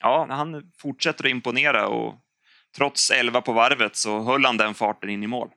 ja, 0.00 0.26
han 0.30 0.72
fortsätter 0.78 1.24
att 1.24 1.30
imponera 1.30 1.88
och 1.88 2.14
trots 2.76 3.10
11 3.10 3.40
på 3.40 3.52
varvet 3.52 3.96
så 3.96 4.20
höll 4.20 4.44
han 4.44 4.56
den 4.56 4.74
farten 4.74 5.10
in 5.10 5.22
i 5.22 5.26
mål. 5.26 5.50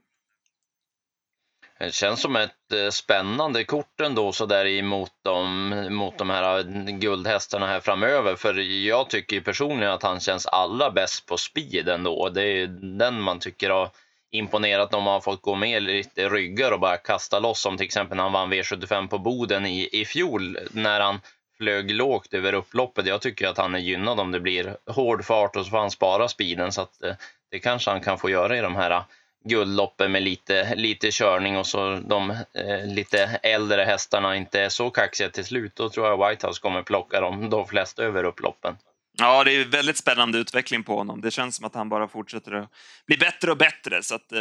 Det 1.79 1.93
känns 1.93 2.21
som 2.21 2.35
ett 2.35 2.73
eh, 2.73 2.89
spännande 2.89 3.63
kort 3.63 4.01
ändå 4.01 4.31
så 4.31 4.45
där 4.45 4.65
emot 4.65 5.11
de, 5.23 5.69
mot 5.89 6.17
de 6.17 6.29
här 6.29 6.59
eh, 6.59 6.65
guldhästarna 6.85 7.67
här 7.67 7.79
framöver. 7.79 8.35
För 8.35 8.53
jag 8.87 9.09
tycker 9.09 9.41
personligen 9.41 9.91
att 9.93 10.03
han 10.03 10.19
känns 10.19 10.45
allra 10.45 10.91
bäst 10.91 11.25
på 11.25 11.37
speed 11.37 11.89
ändå. 11.89 12.29
Det 12.29 12.43
är 12.43 12.67
den 12.97 13.21
man 13.21 13.39
tycker 13.39 13.69
har 13.69 13.89
imponerat 14.31 14.93
om 14.93 15.03
man 15.03 15.13
har 15.13 15.21
fått 15.21 15.41
gå 15.41 15.55
med 15.55 15.83
lite 15.83 16.29
ryggar 16.29 16.71
och 16.71 16.79
bara 16.79 16.97
kasta 16.97 17.39
loss 17.39 17.61
som 17.61 17.77
till 17.77 17.85
exempel 17.85 18.15
när 18.15 18.23
han 18.23 18.33
vann 18.33 18.53
V75 18.53 19.07
på 19.07 19.17
Boden 19.17 19.65
i, 19.65 19.89
i 19.91 20.05
fjol 20.05 20.57
när 20.71 20.99
han 20.99 21.19
flög 21.61 21.91
lågt 21.91 22.33
över 22.33 22.53
upploppet. 22.53 23.05
Jag 23.05 23.21
tycker 23.21 23.47
att 23.47 23.57
han 23.57 23.75
är 23.75 23.79
gynnad 23.79 24.19
om 24.19 24.31
det 24.31 24.39
blir 24.39 24.77
hård 24.85 25.25
fart 25.25 25.55
och 25.55 25.65
så 25.65 25.69
får 25.69 25.77
han 25.77 25.91
spara 25.91 26.27
speeden 26.27 26.71
så 26.71 26.81
att 26.81 27.03
eh, 27.03 27.13
det 27.51 27.59
kanske 27.59 27.91
han 27.91 28.01
kan 28.01 28.17
få 28.17 28.29
göra 28.29 28.57
i 28.57 28.61
de 28.61 28.75
här 28.75 28.91
eh, 28.91 29.03
guldloppen 29.45 30.11
med 30.11 30.23
lite, 30.23 30.75
lite 30.75 31.11
körning 31.11 31.57
och 31.57 31.67
så 31.67 31.95
de 31.95 32.29
eh, 32.31 32.85
lite 32.85 33.39
äldre 33.43 33.83
hästarna 33.83 34.35
inte 34.35 34.61
är 34.61 34.69
så 34.69 34.89
kaxiga 34.89 35.29
till 35.29 35.45
slut. 35.45 35.75
Då 35.75 35.89
tror 35.89 36.07
jag 36.07 36.29
Whitehouse 36.29 36.61
kommer 36.61 36.83
plocka 36.83 37.21
dem 37.21 37.49
de 37.49 37.67
flesta 37.67 38.03
över 38.03 38.23
upploppen. 38.23 38.77
Ja, 39.17 39.43
det 39.43 39.51
är 39.51 39.65
väldigt 39.65 39.97
spännande 39.97 40.37
utveckling 40.37 40.83
på 40.83 40.97
honom. 40.97 41.21
Det 41.21 41.31
känns 41.31 41.55
som 41.55 41.65
att 41.65 41.75
han 41.75 41.89
bara 41.89 42.07
fortsätter 42.07 42.51
att 42.51 42.69
bli 43.07 43.17
bättre 43.17 43.51
och 43.51 43.57
bättre. 43.57 44.03
Så 44.03 44.15
att, 44.15 44.31
eh, 44.31 44.39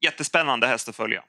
jättespännande 0.00 0.66
häst 0.66 0.88
att 0.88 0.96
följa. 0.96 1.24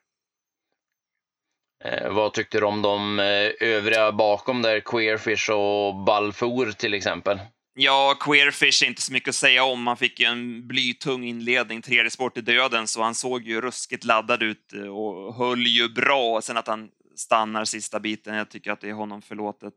Eh, 1.84 2.10
vad 2.10 2.34
tyckte 2.34 2.60
du 2.60 2.66
om 2.66 2.82
de 2.82 3.20
eh, 3.20 3.52
övriga 3.60 4.12
bakom 4.12 4.62
där, 4.62 4.80
Queerfish 4.80 5.50
och 5.50 5.96
Balfour 5.96 6.72
till 6.72 6.94
exempel? 6.94 7.40
Ja, 7.76 8.18
Queerfish 8.20 8.84
är 8.84 8.88
inte 8.88 9.02
så 9.02 9.14
mycket 9.14 9.30
att 9.30 9.36
säga 9.36 9.64
om. 9.64 9.88
Han 9.88 9.98
fick 9.98 10.20
ju 10.20 10.26
en 10.26 10.68
blytung 10.68 11.24
inledning, 11.24 11.82
tredje 11.82 12.12
sport 12.12 12.38
i 12.38 12.42
döden, 12.42 12.88
så 12.88 13.02
han 13.02 13.16
såg 13.16 13.44
ju 13.48 13.62
ruskigt 13.62 14.04
laddad 14.04 14.44
ut 14.44 14.74
eh, 14.74 14.88
och 14.88 15.36
höll 15.36 15.68
ju 15.68 15.90
bra. 15.90 16.42
Sen 16.42 16.58
att 16.58 16.68
han 16.68 16.90
stannar 17.16 17.66
sista 17.66 18.00
biten, 18.00 18.36
jag 18.36 18.50
tycker 18.50 18.72
att 18.72 18.82
det 18.82 18.90
är 18.90 18.94
honom 18.94 19.22
förlåtet. 19.22 19.74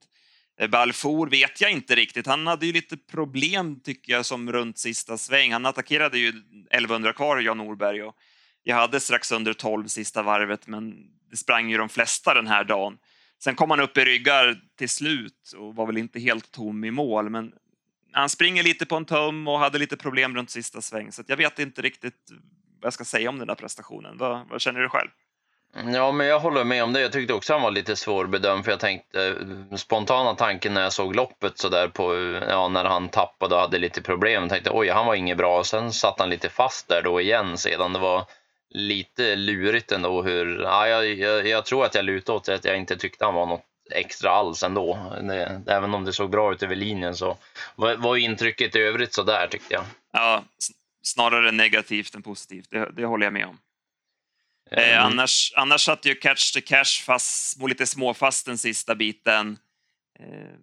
Eh, 0.60 0.68
Balfour 0.68 1.30
vet 1.30 1.60
jag 1.60 1.70
inte 1.70 1.94
riktigt. 1.94 2.26
Han 2.26 2.46
hade 2.46 2.66
ju 2.66 2.72
lite 2.72 2.96
problem, 2.96 3.80
tycker 3.80 4.12
jag, 4.12 4.26
som 4.26 4.52
runt 4.52 4.78
sista 4.78 5.18
sväng. 5.18 5.52
Han 5.52 5.66
attackerade 5.66 6.18
ju 6.18 6.28
1100 6.28 7.12
kvar, 7.12 7.38
Jan 7.38 7.58
Norberg, 7.58 8.02
och 8.02 8.16
jag 8.68 8.76
hade 8.76 9.00
strax 9.00 9.32
under 9.32 9.52
12 9.52 9.87
sista 9.87 10.23
varvet, 10.23 10.66
men 10.66 10.94
det 11.30 11.37
sprang 11.37 11.70
ju 11.70 11.76
de 11.76 11.88
flesta 11.88 12.35
den 12.35 12.46
här 12.46 12.64
dagen. 12.64 12.99
Sen 13.38 13.54
kom 13.54 13.70
han 13.70 13.80
upp 13.80 13.99
i 13.99 14.04
ryggar 14.04 14.61
till 14.78 14.88
slut 14.88 15.52
och 15.56 15.75
var 15.75 15.87
väl 15.87 15.96
inte 15.96 16.20
helt 16.20 16.52
tom 16.52 16.85
i 16.85 16.90
mål, 16.90 17.30
men 17.30 17.52
han 18.12 18.28
springer 18.28 18.62
lite 18.62 18.87
på 18.87 18.96
en 18.96 19.04
tum 19.04 19.49
och 19.49 19.58
hade 19.58 19.78
lite 19.78 19.96
problem 19.96 20.37
runt 20.37 20.50
sista 20.50 20.82
sväng, 20.82 21.12
så 21.12 21.23
jag 21.26 21.37
vet 21.37 21.58
inte 21.58 21.82
riktigt 21.82 22.30
vad 22.80 22.87
jag 22.87 22.92
ska 22.92 23.04
säga 23.04 23.30
om 23.30 23.38
den 23.38 23.49
där 23.49 23.54
prestationen. 23.54 24.18
Vad, 24.18 24.49
vad 24.49 24.61
känner 24.61 24.80
du 24.80 24.88
själv? 24.88 25.08
Ja, 25.92 26.12
men 26.12 26.26
jag 26.26 26.40
håller 26.40 26.64
med 26.64 26.85
om 26.85 26.92
det. 26.92 27.00
Jag 27.00 27.12
tyckte 27.12 27.35
också 27.35 27.52
han 27.52 27.62
var 27.62 27.70
lite 27.70 27.96
svårbedömd 27.96 28.64
för 28.64 28.73
jag 28.73 28.80
tänkte 28.80 29.26
eh, 29.26 29.76
spontana 29.76 30.35
tanken 30.35 30.75
när 30.75 30.82
jag 30.82 30.92
såg 30.92 31.16
loppet 31.16 31.58
så 31.58 31.68
där 31.68 31.88
på, 31.88 32.14
ja, 32.49 32.68
när 32.68 32.85
han 32.85 33.08
tappade 33.08 33.54
och 33.54 33.61
hade 33.61 33.78
lite 33.78 34.02
problem. 34.02 34.42
Jag 34.42 34.50
tänkte 34.50 34.70
oj, 34.70 34.88
han 34.88 35.06
var 35.06 35.14
inget 35.14 35.37
bra. 35.37 35.58
Och 35.58 35.66
sen 35.66 35.92
satt 35.92 36.20
han 36.20 36.30
lite 36.30 36.49
fast 36.49 36.88
där 36.88 37.02
då 37.04 37.20
igen 37.20 37.58
sedan. 37.58 37.92
Det 37.92 37.99
var 37.99 38.25
lite 38.70 39.37
lurigt 39.37 39.92
ändå 39.92 40.23
hur, 40.23 40.61
ja, 40.61 40.88
jag, 40.88 41.14
jag, 41.14 41.46
jag 41.46 41.66
tror 41.66 41.85
att 41.85 41.94
jag 41.94 42.04
lutar 42.04 42.32
åt 42.32 42.49
att 42.49 42.64
jag 42.64 42.76
inte 42.76 42.96
tyckte 42.96 43.25
han 43.25 43.35
var 43.35 43.46
något 43.46 43.64
extra 43.90 44.30
alls 44.30 44.62
ändå. 44.62 45.16
Det, 45.23 45.62
även 45.66 45.94
om 45.94 46.04
det 46.04 46.12
såg 46.12 46.30
bra 46.30 46.52
ut 46.52 46.62
över 46.62 46.76
linjen 46.76 47.16
så 47.16 47.38
var, 47.76 47.96
var 47.96 48.16
intrycket 48.16 48.76
i 48.76 48.78
övrigt 48.78 49.14
så 49.14 49.23
där 49.23 49.46
tyckte 49.46 49.75
jag. 49.75 49.85
Ja, 50.12 50.44
snarare 51.02 51.52
negativt 51.52 52.14
än 52.14 52.23
positivt, 52.23 52.70
det, 52.70 52.90
det 52.92 53.04
håller 53.04 53.26
jag 53.26 53.32
med 53.32 53.46
om. 53.46 53.58
Eh, 54.70 54.88
mm. 54.88 55.06
annars, 55.06 55.52
annars 55.56 55.85
satt 55.85 56.06
ju 56.06 56.14
Catch 56.14 56.52
the 56.52 56.61
Cash 56.61 57.04
fast, 57.04 57.62
lite 57.62 57.87
småfast 57.87 58.46
den 58.46 58.58
sista 58.58 58.94
biten. 58.94 59.58
Eh, 60.18 60.54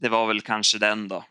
det 0.00 0.08
var 0.08 0.26
väl 0.26 0.40
kanske 0.40 0.78
den 0.78 1.08
då. 1.08 1.24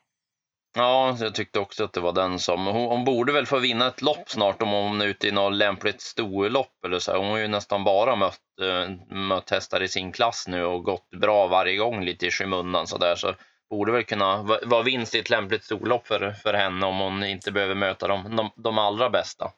Ja, 0.78 1.18
jag 1.20 1.36
tyckte 1.36 1.60
också 1.60 1.84
att 1.84 1.94
det 1.94 2.00
var 2.00 2.14
den 2.14 2.40
som... 2.40 2.66
Hon, 2.66 2.86
hon 2.86 3.06
borde 3.06 3.34
väl 3.34 3.46
få 3.46 3.60
vinna 3.60 3.88
ett 3.88 4.02
lopp 4.02 4.30
snart 4.30 4.62
om 4.62 4.70
hon 4.70 5.02
är 5.02 5.06
ute 5.06 5.28
i 5.28 5.32
något 5.32 5.54
lämpligt 5.54 6.02
storlopp 6.02 6.86
eller 6.86 7.00
så. 7.00 7.18
Hon 7.18 7.30
har 7.30 7.38
ju 7.38 7.48
nästan 7.48 7.84
bara 7.84 8.16
mött, 8.16 8.42
äh, 8.62 9.16
mött 9.16 9.50
hästar 9.50 9.84
i 9.84 9.88
sin 9.88 10.12
klass 10.12 10.48
nu 10.48 10.64
och 10.64 10.84
gått 10.84 11.10
bra 11.10 11.48
varje 11.48 11.76
gång 11.76 12.06
lite 12.06 12.26
i 12.26 12.32
skymundan 12.32 12.88
så 12.88 12.98
där. 12.98 13.16
Så 13.16 13.36
borde 13.70 13.92
väl 13.92 14.04
kunna 14.04 14.42
vara 14.42 14.84
vinst 14.84 15.16
i 15.16 15.20
ett 15.20 15.30
lämpligt 15.30 15.64
storlopp 15.64 16.08
för, 16.08 16.32
för 16.32 16.54
henne 16.54 16.86
om 16.86 17.00
hon 17.00 17.24
inte 17.24 17.52
behöver 17.52 17.76
möta 17.76 18.08
de, 18.08 18.36
de, 18.36 18.52
de 18.56 18.78
allra 18.78 19.10
bästa. 19.10 19.52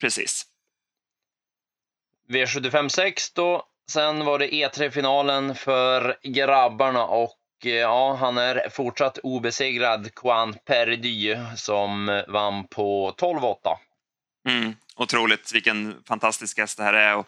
Precis. 0.00 0.46
V75 2.28 2.88
6 2.88 3.32
då. 3.32 3.66
Sen 3.90 4.24
var 4.24 4.38
det 4.38 4.48
E3-finalen 4.48 5.54
för 5.54 6.18
grabbarna 6.22 7.04
och 7.04 7.41
Eh, 7.41 7.41
ja, 7.64 8.14
han 8.14 8.38
är 8.38 8.68
fortsatt 8.70 9.18
obesegrad, 9.18 10.10
Juan 10.24 10.54
Perdy, 10.66 11.36
som 11.56 12.22
vann 12.28 12.66
på 12.66 13.14
12-8. 13.18 13.56
Mm, 14.48 14.74
otroligt, 14.96 15.54
vilken 15.54 15.94
fantastisk 16.08 16.58
häst 16.58 16.78
det 16.78 16.84
här 16.84 16.94
är. 16.94 17.16
Och 17.16 17.26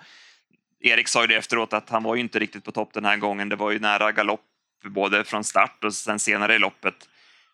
Erik 0.80 1.08
sa 1.08 1.20
ju 1.20 1.26
det 1.26 1.36
efteråt 1.36 1.72
att 1.72 1.90
han 1.90 2.02
var 2.02 2.14
ju 2.14 2.20
inte 2.20 2.38
riktigt 2.38 2.64
på 2.64 2.72
topp 2.72 2.90
den 2.92 3.04
här 3.04 3.16
gången. 3.16 3.48
Det 3.48 3.56
var 3.56 3.70
ju 3.70 3.78
nära 3.78 4.12
galopp 4.12 4.40
både 4.84 5.24
från 5.24 5.44
start 5.44 5.84
och 5.84 5.94
sen 5.94 6.18
senare 6.18 6.54
i 6.54 6.58
loppet. 6.58 6.94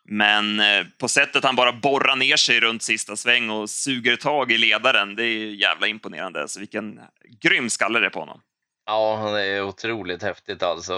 Men 0.04 0.60
eh, 0.60 0.86
på 0.98 1.08
sättet 1.08 1.44
han 1.44 1.56
bara 1.56 1.72
borrar 1.72 2.16
ner 2.16 2.36
sig 2.36 2.60
runt 2.60 2.82
sista 2.82 3.16
sväng 3.16 3.50
och 3.50 3.70
suger 3.70 4.16
tag 4.16 4.52
i 4.52 4.58
ledaren, 4.58 5.16
det 5.16 5.24
är 5.24 5.54
jävla 5.54 5.86
imponerande. 5.86 6.48
Så 6.48 6.60
vilken 6.60 7.00
grym 7.42 7.70
skalle 7.70 7.98
det 7.98 8.06
är 8.06 8.10
på 8.10 8.20
honom. 8.20 8.40
Ja, 8.86 9.30
det 9.34 9.42
är 9.44 9.62
otroligt 9.62 10.22
häftigt 10.22 10.62
alltså. 10.62 10.94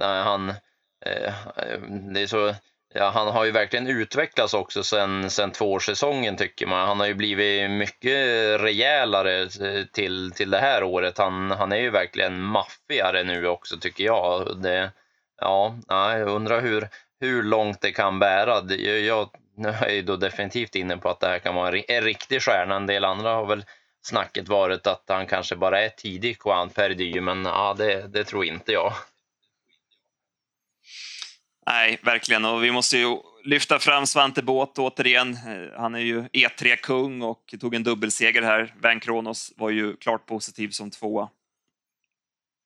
Eh, 0.00 0.24
han, 0.24 0.48
Eh, 0.48 0.54
Eh, 1.06 1.34
eh, 1.56 1.80
det 2.12 2.22
är 2.22 2.26
så 2.26 2.54
Ja, 2.94 3.10
han 3.14 3.28
har 3.28 3.44
ju 3.44 3.50
verkligen 3.50 3.86
utvecklats 3.86 4.54
också 4.54 4.82
sen, 4.82 5.30
sen 5.30 5.50
tvåårssäsongen 5.50 6.36
tycker 6.36 6.66
man. 6.66 6.88
Han 6.88 7.00
har 7.00 7.06
ju 7.06 7.14
blivit 7.14 7.70
mycket 7.70 8.16
rejälare 8.60 9.42
eh, 9.42 9.84
till, 9.92 10.32
till 10.32 10.50
det 10.50 10.58
här 10.58 10.82
året. 10.82 11.18
Han, 11.18 11.50
han 11.50 11.72
är 11.72 11.76
ju 11.76 11.90
verkligen 11.90 12.42
maffigare 12.42 13.22
nu 13.22 13.46
också 13.46 13.78
tycker 13.78 14.04
jag. 14.04 14.62
Det, 14.62 14.92
ja, 15.40 15.74
jag 15.88 16.28
undrar 16.28 16.60
hur, 16.60 16.88
hur 17.20 17.42
långt 17.42 17.80
det 17.80 17.92
kan 17.92 18.18
bära. 18.18 18.62
Jag, 18.68 19.00
jag, 19.00 19.30
nu 19.56 19.68
är 19.68 19.82
jag 19.82 19.94
ju 19.94 20.02
då 20.02 20.16
definitivt 20.16 20.74
inne 20.74 20.96
på 20.96 21.08
att 21.08 21.20
det 21.20 21.28
här 21.28 21.38
kan 21.38 21.54
vara 21.54 21.78
en, 21.78 21.84
en 21.88 22.02
riktig 22.02 22.42
stjärna. 22.42 22.76
En 22.76 22.86
del 22.86 23.04
andra 23.04 23.34
har 23.34 23.46
väl 23.46 23.64
snacket 24.02 24.48
varit 24.48 24.86
att 24.86 25.04
han 25.08 25.26
kanske 25.26 25.56
bara 25.56 25.80
är 25.80 25.88
tidig 25.88 26.38
Juan 26.44 26.70
Perdy, 26.70 27.20
men 27.20 27.44
ja, 27.44 27.74
det, 27.78 28.06
det 28.08 28.24
tror 28.24 28.44
inte 28.44 28.72
jag. 28.72 28.92
Nej, 31.66 31.98
verkligen. 32.02 32.44
Och 32.44 32.64
vi 32.64 32.70
måste 32.72 32.98
ju 32.98 33.16
lyfta 33.44 33.78
fram 33.78 34.06
Svante 34.06 34.42
Båth 34.42 34.80
återigen. 34.80 35.32
Eh, 35.32 35.80
han 35.80 35.94
är 35.94 36.00
ju 36.00 36.22
E3-kung 36.22 37.22
och 37.22 37.54
tog 37.60 37.74
en 37.74 37.82
dubbelseger 37.82 38.42
här. 38.42 38.74
Van 38.82 39.00
Kronos 39.00 39.52
var 39.56 39.70
ju 39.70 39.96
klart 39.96 40.26
positiv 40.26 40.68
som 40.68 40.90
tvåa. 40.90 41.28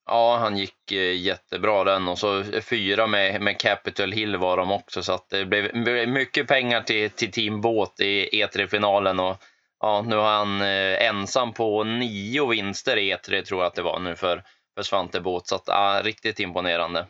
Ja, 0.07 0.37
han 0.37 0.57
gick 0.57 0.91
eh, 0.91 1.15
jättebra 1.15 1.83
den 1.83 2.07
och 2.07 2.19
så 2.19 2.43
fyra 2.61 3.07
med, 3.07 3.41
med 3.41 3.59
Capital 3.59 4.11
Hill 4.11 4.37
var 4.37 4.57
de 4.57 4.71
också 4.71 5.03
så 5.03 5.13
att 5.13 5.29
det 5.29 5.45
blev 5.45 5.75
mycket 6.09 6.47
pengar 6.47 6.81
till, 6.81 7.09
till 7.09 7.31
Team 7.31 7.61
Båt 7.61 7.99
i 7.99 8.43
E3-finalen 8.43 9.19
och 9.19 9.37
ja, 9.79 10.05
nu 10.07 10.15
har 10.15 10.31
han 10.31 10.61
eh, 10.61 11.07
ensam 11.07 11.53
på 11.53 11.83
nio 11.83 12.47
vinster 12.47 12.97
i 12.97 13.13
E3 13.13 13.41
tror 13.41 13.61
jag 13.61 13.67
att 13.67 13.75
det 13.75 13.81
var 13.81 13.99
nu 13.99 14.15
för, 14.15 14.43
för 14.75 14.83
Svante 14.83 15.21
Båt 15.21 15.47
så 15.47 15.55
att 15.55 15.63
ja, 15.67 16.01
riktigt 16.03 16.39
imponerande. 16.39 17.05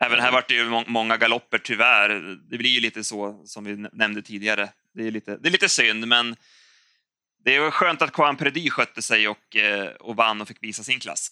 Även 0.00 0.20
här 0.20 0.32
vart 0.32 0.48
det 0.48 0.54
ju 0.54 0.84
många 0.86 1.16
galopper 1.16 1.58
tyvärr. 1.58 2.08
Det 2.50 2.58
blir 2.58 2.70
ju 2.70 2.80
lite 2.80 3.04
så 3.04 3.42
som 3.44 3.64
vi 3.64 3.76
nämnde 3.92 4.22
tidigare. 4.22 4.68
Det 4.94 5.06
är 5.06 5.10
lite, 5.10 5.36
det 5.36 5.48
är 5.48 5.52
lite 5.52 5.68
synd, 5.68 6.08
men 6.08 6.36
det 7.44 7.56
är 7.56 7.70
skönt 7.70 8.02
att 8.02 8.18
Juan 8.18 8.36
Predi 8.36 8.70
skötte 8.70 9.02
sig 9.02 9.28
och, 9.28 9.56
eh, 9.56 9.88
och 9.88 10.16
vann 10.16 10.40
och 10.40 10.48
fick 10.48 10.62
visa 10.62 10.82
sin 10.82 11.00
klass. 11.00 11.28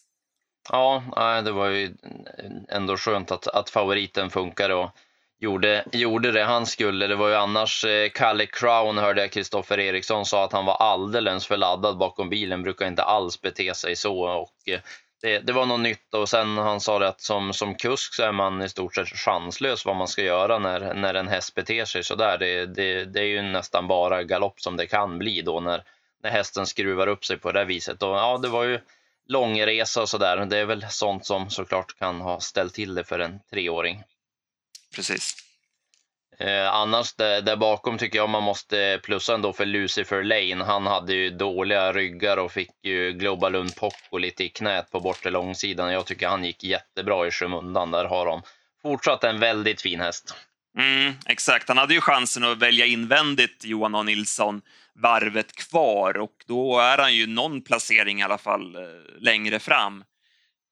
Ja, 0.71 1.43
det 1.45 1.53
var 1.53 1.67
ju 1.67 1.95
ändå 2.69 2.97
skönt 2.97 3.31
att, 3.31 3.47
att 3.47 3.71
favoriten 3.71 4.31
funkade 4.31 4.75
och 4.75 4.91
gjorde, 5.39 5.85
gjorde 5.93 6.33
det 6.33 6.45
han 6.45 6.67
skulle. 6.67 7.07
Det 7.07 7.17
var 7.17 7.29
ju 7.29 7.35
annars 7.35 7.85
eh, 7.85 8.09
Kalle 8.09 8.47
Crown 8.47 8.99
hörde 8.99 9.21
jag 9.21 9.31
Kristoffer 9.31 9.79
Eriksson 9.79 10.27
sa 10.27 10.45
att 10.45 10.53
han 10.53 10.65
var 10.65 10.75
alldeles 10.75 11.47
för 11.47 11.57
laddad 11.57 11.99
bakom 11.99 12.29
bilen, 12.29 12.63
brukar 12.63 12.87
inte 12.87 13.03
alls 13.03 13.41
bete 13.41 13.75
sig 13.75 13.97
så. 13.97 14.21
Och 14.21 14.69
eh, 14.69 14.81
det, 15.23 15.39
det, 15.39 15.53
var 15.53 15.67
något 15.67 15.81
nytt 15.81 16.15
och 16.15 16.29
sen 16.29 16.59
han 16.59 16.81
sa 16.81 16.99
det 16.99 17.09
att 17.09 17.21
som, 17.21 17.53
som 17.53 17.75
kusk 17.75 18.15
så 18.15 18.23
är 18.23 18.33
man 18.33 18.63
i 18.63 18.69
stort 18.69 18.95
sett 18.95 19.09
chanslös 19.09 19.85
vad 19.85 19.97
man 19.97 20.09
ska 20.09 20.23
göra 20.23 20.59
när, 20.59 20.95
när 20.95 21.15
en 21.15 21.29
häst 21.29 21.55
beter 21.55 21.85
sig 21.85 22.05
sådär. 22.05 22.39
Det, 22.39 22.67
det, 22.67 23.05
det 23.05 23.21
är 23.21 23.25
ju 23.25 23.43
nästan 23.43 23.89
bara 23.89 24.23
galopp 24.23 24.61
som 24.61 24.77
det 24.77 24.87
kan 24.87 25.19
bli 25.19 25.43
då 25.43 25.61
när, 25.61 25.85
när 26.23 26.31
hästen 26.31 26.67
skruvar 26.67 27.07
upp 27.07 27.25
sig 27.25 27.39
på 27.39 27.53
det 27.53 27.65
viset. 27.65 28.03
Och, 28.03 28.17
ja, 28.17 28.39
det 28.39 28.49
var 28.49 28.65
ju 28.65 28.81
långresa 29.29 30.03
och 30.03 30.09
sådär. 30.09 30.47
Det 30.47 30.59
är 30.59 30.65
väl 30.65 30.87
sånt 30.91 31.27
som 31.27 31.51
såklart 31.51 31.99
kan 31.99 32.21
ha 32.21 32.41
ställt 32.41 32.75
till 32.75 32.95
det 32.95 33.05
för 33.05 33.19
en 33.19 33.41
treåring. 33.51 34.03
Precis. 34.95 35.46
Eh, 36.39 36.75
annars 36.75 37.15
där, 37.15 37.43
där, 37.43 37.57
bakom 37.57 37.99
tycker 37.99 38.19
jag 38.19 38.29
man 38.29 38.43
måste 38.43 39.01
plussa 39.03 39.35
ändå 39.35 39.53
för 39.53 39.67
Lucifer 39.67 40.23
Lane. 40.23 40.65
Han 40.65 40.87
hade 40.87 41.15
ju 41.15 41.31
dåliga 41.31 41.93
ryggar 41.93 42.37
och 42.37 42.53
fick 42.53 42.71
ju 42.83 43.13
Global 43.13 43.55
Unpoco 43.55 44.19
lite 44.19 44.45
i 44.45 44.49
knät 44.49 44.91
på 44.91 45.01
bortre 45.01 45.31
långsidan. 45.31 45.93
Jag 45.93 46.07
tycker 46.07 46.29
han 46.29 46.45
gick 46.45 46.65
jättebra 46.65 47.27
i 47.27 47.31
skymundan. 47.31 47.91
Där 47.91 48.05
har 48.05 48.27
de 48.27 48.43
fortsatt 48.83 49.25
en 49.25 49.41
väldigt 49.41 49.83
fin 49.83 50.01
häst. 50.01 50.35
Mm, 50.79 51.13
exakt, 51.27 51.69
han 51.69 51.79
hade 51.79 51.95
ju 51.95 52.01
chansen 52.01 52.45
att 52.45 52.59
välja 52.59 52.87
invändigt 52.87 53.65
Johan 53.65 53.95
A 53.95 54.03
Nilsson 54.03 54.63
varvet 54.95 55.53
kvar 55.53 56.17
och 56.17 56.45
då 56.47 56.79
är 56.79 56.99
han 56.99 57.15
ju 57.15 57.27
någon 57.27 57.63
placering 57.63 58.21
i 58.21 58.23
alla 58.23 58.39
fall 58.39 58.77
eh, 58.77 58.83
längre 59.19 59.59
fram. 59.59 60.05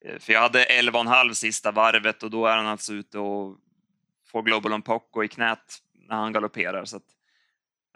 Eh, 0.06 0.18
för 0.18 0.32
jag 0.32 0.40
hade 0.40 0.64
11,5 0.64 1.34
sista 1.34 1.72
varvet 1.72 2.22
och 2.22 2.30
då 2.30 2.46
är 2.46 2.56
han 2.56 2.66
alltså 2.66 2.92
ute 2.92 3.18
och 3.18 3.56
får 4.34 4.42
Global 4.42 4.72
on 4.72 4.82
Poco 4.82 5.24
i 5.24 5.28
knät 5.28 5.78
när 5.94 6.16
han 6.16 6.32
galopperar. 6.32 6.84
Så 6.84 6.96
att, 6.96 7.02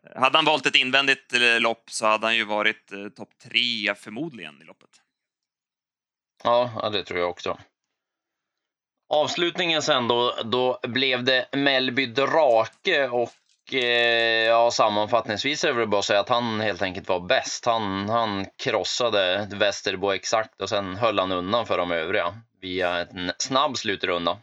eh, 0.05 0.21
hade 0.21 0.39
han 0.39 0.45
valt 0.45 0.67
ett 0.67 0.75
invändigt 0.75 1.33
eh, 1.33 1.61
lopp 1.61 1.91
så 1.91 2.07
hade 2.07 2.27
han 2.27 2.37
ju 2.37 2.45
varit 2.45 2.93
eh, 2.93 3.09
topp 3.09 3.29
tre 3.43 3.95
förmodligen 3.95 4.63
i 4.63 4.65
loppet. 4.65 4.91
Ja, 6.45 6.91
det 6.93 7.05
tror 7.05 7.21
jag 7.21 7.31
också. 7.31 7.59
Avslutningen 9.09 9.83
sen 9.83 10.09
då, 10.09 10.35
då 10.45 10.79
blev 10.83 11.25
det 11.25 11.49
Melby 11.53 12.07
Drake 12.07 13.09
och 13.09 13.75
eh, 13.75 14.47
ja, 14.47 14.71
sammanfattningsvis 14.71 15.65
är 15.65 15.69
det 15.69 15.75
väl 15.75 15.89
bara 15.89 15.99
att 15.99 16.05
säga 16.05 16.21
att 16.21 16.29
han 16.29 16.61
helt 16.61 16.83
enkelt 16.83 17.09
var 17.09 17.21
bäst. 17.21 17.67
Han, 17.67 18.09
han 18.09 18.47
krossade 18.57 19.49
Västerbo 19.53 20.11
exakt 20.11 20.63
och 20.63 20.69
sen 20.69 20.97
höll 20.97 21.19
han 21.19 21.33
undan 21.33 21.67
för 21.67 21.79
de 21.79 21.91
övriga 21.91 22.35
via 22.61 22.99
en 22.99 23.33
snabb 23.39 23.77
slutrunda 23.77 24.39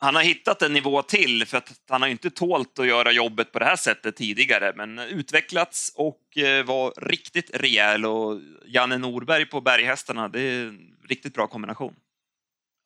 han 0.00 0.14
har 0.14 0.22
hittat 0.22 0.62
en 0.62 0.72
nivå 0.72 1.02
till 1.02 1.46
för 1.46 1.58
att 1.58 1.72
han 1.88 2.02
har 2.02 2.08
inte 2.08 2.30
tålt 2.30 2.78
att 2.78 2.86
göra 2.86 3.12
jobbet 3.12 3.52
på 3.52 3.58
det 3.58 3.64
här 3.64 3.76
sättet 3.76 4.16
tidigare, 4.16 4.72
men 4.76 4.98
utvecklats 4.98 5.92
och 5.94 6.38
eh, 6.38 6.64
var 6.64 6.92
riktigt 6.96 7.50
rejäl 7.54 8.06
och 8.06 8.40
Janne 8.66 8.98
Norberg 8.98 9.46
på 9.46 9.60
berghästarna, 9.60 10.28
det 10.28 10.40
är 10.40 10.66
en 10.66 10.78
riktigt 11.08 11.34
bra 11.34 11.46
kombination. 11.46 11.94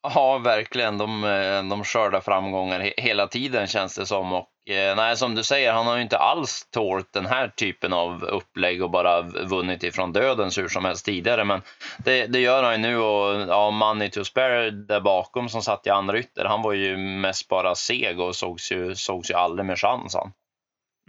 Ja, 0.02 0.38
verkligen. 0.38 0.98
De, 0.98 1.24
eh, 1.24 1.62
de 1.62 1.84
skördar 1.84 2.20
framgångar 2.20 2.92
hela 2.96 3.26
tiden 3.26 3.66
känns 3.66 3.94
det 3.94 4.06
som. 4.06 4.32
Och, 4.32 4.70
eh, 4.70 4.96
nej, 4.96 5.16
som 5.16 5.34
du 5.34 5.44
säger, 5.44 5.72
han 5.72 5.86
har 5.86 5.96
ju 5.96 6.02
inte 6.02 6.18
alls 6.18 6.68
tålt 6.70 7.12
den 7.12 7.26
här 7.26 7.48
typen 7.48 7.92
av 7.92 8.24
upplägg 8.24 8.82
och 8.82 8.90
bara 8.90 9.22
vunnit 9.22 9.82
ifrån 9.82 10.12
döden 10.12 10.50
hur 10.56 10.68
som 10.68 10.84
helst 10.84 11.04
tidigare. 11.04 11.44
Men 11.44 11.62
det, 11.98 12.26
det 12.26 12.40
gör 12.40 12.62
han 12.62 12.72
ju 12.72 12.78
nu 12.78 12.98
och 12.98 13.40
ja, 13.48 13.70
Money 13.70 14.10
to 14.10 14.24
spare 14.24 14.70
där 14.70 15.00
bakom 15.00 15.48
som 15.48 15.62
satt 15.62 15.86
i 15.86 15.90
andra 15.90 16.18
ytter, 16.18 16.44
han 16.44 16.62
var 16.62 16.72
ju 16.72 16.96
mest 16.96 17.48
bara 17.48 17.74
seg 17.74 18.20
och 18.20 18.36
sågs 18.36 18.72
ju, 18.72 18.94
sågs 18.94 19.30
ju 19.30 19.34
aldrig 19.34 19.66
med 19.66 19.78
chans 19.78 20.14
han. 20.14 20.32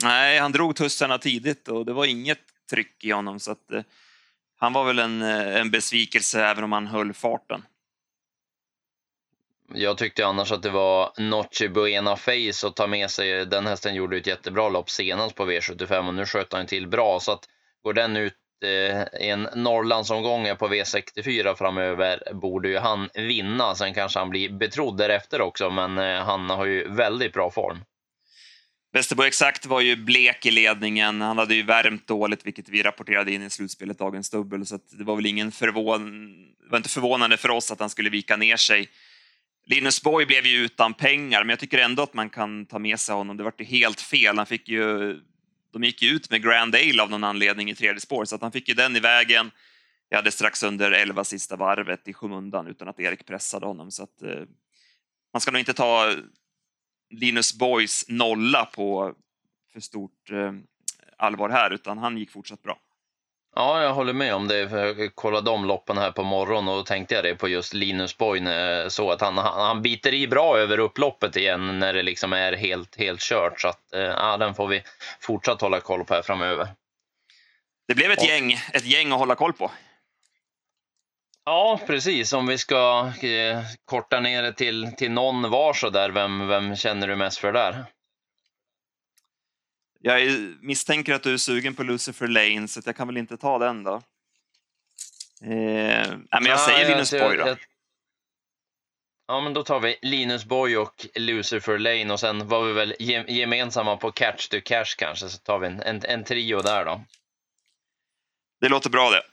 Nej, 0.03 0.39
han 0.39 0.51
drog 0.51 0.75
tussarna 0.75 1.17
tidigt 1.17 1.67
och 1.67 1.85
det 1.85 1.93
var 1.93 2.05
inget 2.05 2.39
tryck 2.69 3.03
i 3.03 3.11
honom 3.11 3.39
så 3.39 3.51
att 3.51 3.71
eh, 3.71 3.81
han 4.59 4.73
var 4.73 4.83
väl 4.83 4.99
en, 4.99 5.21
eh, 5.21 5.61
en 5.61 5.71
besvikelse 5.71 6.45
även 6.45 6.63
om 6.63 6.71
han 6.71 6.87
höll 6.87 7.13
farten. 7.13 7.63
Jag 9.73 9.97
tyckte 9.97 10.25
annars 10.25 10.51
att 10.51 10.63
det 10.63 10.69
var 10.69 11.11
Noche 11.17 11.69
Buena 11.69 12.15
Face 12.15 12.67
att 12.67 12.75
ta 12.75 12.87
med 12.87 13.09
sig. 13.09 13.45
Den 13.45 13.67
hästen 13.67 13.95
gjorde 13.95 14.17
ett 14.17 14.27
jättebra 14.27 14.69
lopp 14.69 14.89
senast 14.89 15.35
på 15.35 15.51
V75 15.51 16.07
och 16.07 16.13
nu 16.13 16.25
sköt 16.25 16.53
han 16.53 16.65
till 16.65 16.87
bra. 16.87 17.19
Så 17.19 17.31
att 17.31 17.45
går 17.83 17.93
den 17.93 18.17
ut 18.17 18.33
i 19.19 19.29
en 19.29 19.47
Norrlandsomgång 19.55 20.55
på 20.59 20.67
V64 20.67 21.55
framöver 21.55 22.33
borde 22.33 22.69
ju 22.69 22.77
han 22.77 23.09
vinna. 23.13 23.75
Sen 23.75 23.93
kanske 23.93 24.19
han 24.19 24.29
blir 24.29 24.49
betrodd 24.49 24.97
därefter 24.97 25.41
också, 25.41 25.69
men 25.69 25.97
eh, 25.97 26.23
han 26.23 26.49
har 26.49 26.65
ju 26.65 26.87
väldigt 26.89 27.33
bra 27.33 27.51
form. 27.51 27.77
Västerbo 28.93 29.23
Exakt 29.23 29.65
var 29.65 29.81
ju 29.81 29.95
blek 29.95 30.45
i 30.45 30.51
ledningen. 30.51 31.21
Han 31.21 31.37
hade 31.37 31.55
ju 31.55 31.63
värmt 31.63 32.07
dåligt, 32.07 32.45
vilket 32.45 32.69
vi 32.69 32.83
rapporterade 32.83 33.31
in 33.31 33.43
i 33.43 33.49
slutspelet 33.49 33.99
dagens 33.99 34.29
dubbel, 34.29 34.65
så 34.65 34.79
det 34.91 35.03
var 35.03 35.15
väl 35.15 35.25
ingen 35.25 35.51
förvån... 35.51 36.33
Det 36.63 36.69
var 36.69 36.77
inte 36.77 36.89
förvånande 36.89 37.37
för 37.37 37.49
oss 37.49 37.71
att 37.71 37.79
han 37.79 37.89
skulle 37.89 38.09
vika 38.09 38.37
ner 38.37 38.57
sig. 38.57 38.89
Linus 39.65 40.03
Borg 40.03 40.25
blev 40.25 40.45
ju 40.45 40.57
utan 40.57 40.93
pengar, 40.93 41.43
men 41.43 41.49
jag 41.49 41.59
tycker 41.59 41.77
ändå 41.77 42.03
att 42.03 42.13
man 42.13 42.29
kan 42.29 42.65
ta 42.65 42.79
med 42.79 42.99
sig 42.99 43.15
honom. 43.15 43.37
Det 43.37 43.43
var 43.43 43.53
ju 43.57 43.65
helt 43.65 44.01
fel. 44.01 44.37
Han 44.37 44.45
fick 44.45 44.69
ju, 44.69 45.19
de 45.73 45.83
gick 45.83 46.01
ju 46.01 46.09
ut 46.09 46.29
med 46.29 46.43
Grand 46.43 46.75
Ale 46.75 47.03
av 47.03 47.09
någon 47.09 47.23
anledning 47.23 47.69
i 47.69 47.75
tredje 47.75 48.01
spår, 48.01 48.25
så 48.25 48.35
att 48.35 48.41
han 48.41 48.51
fick 48.51 48.67
ju 48.67 48.73
den 48.73 48.95
i 48.95 48.99
vägen. 48.99 49.51
Jag 50.09 50.17
hade 50.17 50.31
strax 50.31 50.63
under 50.63 50.91
11 50.91 51.23
sista 51.23 51.55
varvet 51.55 52.07
i 52.07 52.13
skymundan 52.13 52.67
utan 52.67 52.87
att 52.87 52.99
Erik 52.99 53.25
pressade 53.25 53.65
honom. 53.65 53.91
Så 53.91 54.03
att, 54.03 54.21
eh, 54.21 54.41
man 55.33 55.41
ska 55.41 55.51
nog 55.51 55.59
inte 55.59 55.73
ta 55.73 56.15
Linus 57.09 57.53
Boys 57.53 58.05
nolla 58.07 58.65
på 58.65 59.15
för 59.73 59.79
stort 59.79 60.31
eh, 60.31 60.53
allvar 61.17 61.49
här, 61.49 61.73
utan 61.73 61.97
han 61.97 62.17
gick 62.17 62.31
fortsatt 62.31 62.61
bra. 62.61 62.79
Ja, 63.55 63.83
jag 63.83 63.93
håller 63.93 64.13
med 64.13 64.35
om 64.35 64.47
det. 64.47 64.57
Jag 64.57 65.15
kollade 65.15 65.49
om 65.49 65.65
loppen 65.65 65.97
här 65.97 66.11
på 66.11 66.23
morgonen 66.23 66.67
och 66.67 66.75
då 66.75 66.83
tänkte 66.83 67.15
jag 67.15 67.23
det 67.23 67.35
på 67.35 67.47
just 67.47 67.73
Linus 67.73 68.17
Boyn. 68.17 68.49
Så 68.87 69.11
att 69.11 69.21
han, 69.21 69.37
han, 69.37 69.65
han 69.65 69.81
biter 69.81 70.13
i 70.13 70.27
bra 70.27 70.57
över 70.57 70.77
upploppet 70.77 71.35
igen 71.35 71.79
när 71.79 71.93
det 71.93 72.03
liksom 72.03 72.33
är 72.33 72.53
helt, 72.53 72.95
helt 72.95 73.21
kört. 73.21 73.61
Så 73.61 73.67
att, 73.67 73.93
eh, 73.93 74.01
ja, 74.01 74.37
den 74.37 74.55
får 74.55 74.67
vi 74.67 74.83
fortsatt 75.19 75.61
hålla 75.61 75.79
koll 75.79 76.05
på 76.05 76.13
här 76.13 76.21
framöver. 76.21 76.67
Det 77.87 77.95
blev 77.95 78.11
ett, 78.11 78.21
och, 78.21 78.25
gäng, 78.25 78.53
ett 78.73 78.85
gäng 78.85 79.11
att 79.11 79.19
hålla 79.19 79.35
koll 79.35 79.53
på. 79.53 79.71
Ja, 81.45 81.79
precis. 81.87 82.33
Om 82.33 82.47
vi 82.47 82.57
ska 82.57 83.11
eh, 83.21 83.59
korta 83.85 84.19
ner 84.19 84.43
det 84.43 84.53
till, 84.53 84.91
till 84.97 85.11
någon 85.11 85.49
var 85.49 85.73
så 85.73 85.89
där, 85.89 86.09
vem, 86.09 86.47
vem 86.47 86.75
känner 86.75 87.07
du 87.07 87.15
mest 87.15 87.37
för 87.37 87.51
där? 87.51 87.85
Jag 90.05 90.21
misstänker 90.61 91.13
att 91.13 91.23
du 91.23 91.33
är 91.33 91.37
sugen 91.37 91.75
på 91.75 91.83
Lucifer 91.83 92.27
Lane, 92.27 92.67
så 92.67 92.81
jag 92.85 92.95
kan 92.95 93.07
väl 93.07 93.17
inte 93.17 93.37
ta 93.37 93.59
den 93.59 93.83
då. 93.83 93.95
Eh, 95.41 96.09
men 96.31 96.45
jag 96.45 96.59
säger 96.59 96.89
Linus 96.89 97.11
Boy 97.11 97.37
då. 97.37 97.47
Jag, 97.47 97.57
Ja, 99.27 99.41
men 99.41 99.53
då 99.53 99.63
tar 99.63 99.79
vi 99.79 99.99
Linus 100.01 100.45
Boy 100.45 100.77
och 100.77 101.07
Lucifer 101.15 101.77
Lane 101.77 102.13
och 102.13 102.19
sen 102.19 102.47
var 102.47 102.63
vi 102.63 102.73
väl 102.73 102.95
ge 102.99 103.23
gemensamma 103.27 103.97
på 103.97 104.11
Catch 104.11 104.47
to 104.47 104.57
Cash 104.65 104.95
kanske, 104.97 105.29
så 105.29 105.37
tar 105.37 105.59
vi 105.59 105.67
en, 105.67 105.81
en, 105.81 106.01
en 106.05 106.23
trio 106.23 106.61
där 106.61 106.85
då. 106.85 107.01
Det 108.61 108.69
låter 108.69 108.89
bra 108.89 109.09
det. 109.09 109.23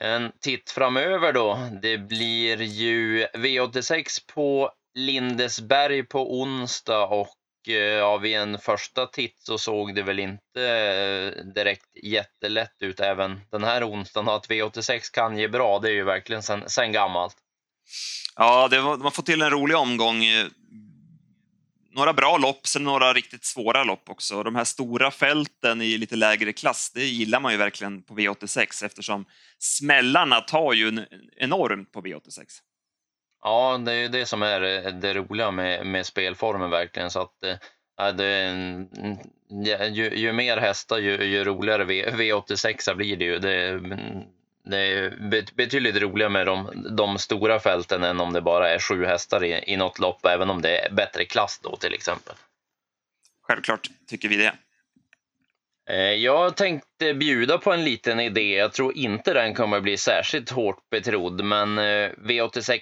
En 0.00 0.32
titt 0.40 0.70
framöver 0.70 1.32
då. 1.32 1.68
Det 1.82 1.98
blir 1.98 2.62
ju 2.62 3.26
V86 3.26 4.04
på 4.34 4.70
Lindesberg 4.94 6.02
på 6.02 6.40
onsdag 6.40 7.06
och 7.06 7.34
Eh, 7.68 7.74
ja, 7.74 8.16
vid 8.16 8.36
en 8.36 8.58
första 8.58 9.06
titt 9.06 9.38
så 9.38 9.58
såg 9.58 9.94
det 9.94 10.02
väl 10.02 10.18
inte 10.18 10.62
eh, 10.62 11.44
direkt 11.44 11.96
jättelätt 12.02 12.76
ut 12.82 13.00
även 13.00 13.40
den 13.50 13.64
här 13.64 13.90
onsdagen. 13.90 14.28
Att 14.28 14.48
V86 14.48 15.12
kan 15.12 15.38
ge 15.38 15.48
bra, 15.48 15.78
det 15.78 15.88
är 15.88 15.92
ju 15.92 16.04
verkligen 16.04 16.42
sen, 16.42 16.62
sen 16.66 16.92
gammalt. 16.92 17.36
Ja, 18.36 18.68
det 18.68 18.80
var, 18.80 18.96
man 18.96 19.12
får 19.12 19.22
till 19.22 19.42
en 19.42 19.50
rolig 19.50 19.76
omgång. 19.76 20.24
Eh, 20.24 20.46
några 21.96 22.12
bra 22.12 22.36
lopp, 22.36 22.66
sen 22.66 22.84
några 22.84 23.12
riktigt 23.12 23.44
svåra 23.44 23.84
lopp 23.84 24.10
också. 24.10 24.42
De 24.42 24.54
här 24.54 24.64
stora 24.64 25.10
fälten 25.10 25.82
i 25.82 25.98
lite 25.98 26.16
lägre 26.16 26.52
klass, 26.52 26.90
det 26.94 27.04
gillar 27.04 27.40
man 27.40 27.52
ju 27.52 27.58
verkligen 27.58 28.02
på 28.02 28.14
V86 28.14 28.84
eftersom 28.84 29.24
smällarna 29.58 30.40
tar 30.40 30.72
ju 30.72 31.06
enormt 31.36 31.92
på 31.92 32.00
V86. 32.00 32.44
Ja, 33.46 33.78
det 33.78 33.92
är 33.92 33.96
ju 33.96 34.08
det 34.08 34.26
som 34.26 34.42
är 34.42 34.62
eh, 34.62 34.92
det 34.92 35.14
roliga 35.14 35.50
med, 35.50 35.86
med 35.86 36.06
spelformen 36.06 36.70
verkligen. 36.70 37.10
Så 37.10 37.20
att, 37.20 37.44
äh, 37.98 38.14
det, 38.14 39.88
ju, 39.88 40.16
ju 40.16 40.32
mer 40.32 40.56
hästar, 40.56 40.98
ju, 40.98 41.24
ju 41.24 41.44
roligare 41.44 41.84
v, 41.84 42.06
V86 42.10 42.94
blir 42.94 43.16
det 43.16 43.24
ju. 43.24 43.38
Det, 43.38 43.68
mm, 43.68 44.22
det 44.64 44.76
är 44.76 45.54
betydligt 45.54 45.96
roligare 45.96 46.30
med 46.30 46.46
de, 46.46 46.84
de, 46.96 47.18
stora 47.18 47.60
fälten 47.60 48.04
än 48.04 48.20
om 48.20 48.32
det 48.32 48.40
bara 48.40 48.70
är 48.70 48.78
sju 48.78 49.04
hästar 49.04 49.44
i, 49.44 49.72
i 49.72 49.76
något 49.76 49.98
lopp, 49.98 50.26
även 50.26 50.50
om 50.50 50.62
det 50.62 50.78
är 50.78 50.92
bättre 50.92 51.24
klass 51.24 51.60
då 51.62 51.76
till 51.76 51.94
exempel. 51.94 52.34
Självklart 53.42 53.90
tycker 54.06 54.28
vi 54.28 54.36
det. 54.36 54.52
Eh, 55.90 56.12
jag 56.12 56.56
tänkte 56.56 57.14
bjuda 57.14 57.58
på 57.58 57.72
en 57.72 57.84
liten 57.84 58.20
idé. 58.20 58.56
Jag 58.56 58.72
tror 58.72 58.96
inte 58.96 59.32
den 59.32 59.54
kommer 59.54 59.80
bli 59.80 59.96
särskilt 59.96 60.50
hårt 60.50 60.90
betrodd, 60.90 61.44
men 61.44 61.78
eh, 61.78 62.10
V86 62.24 62.80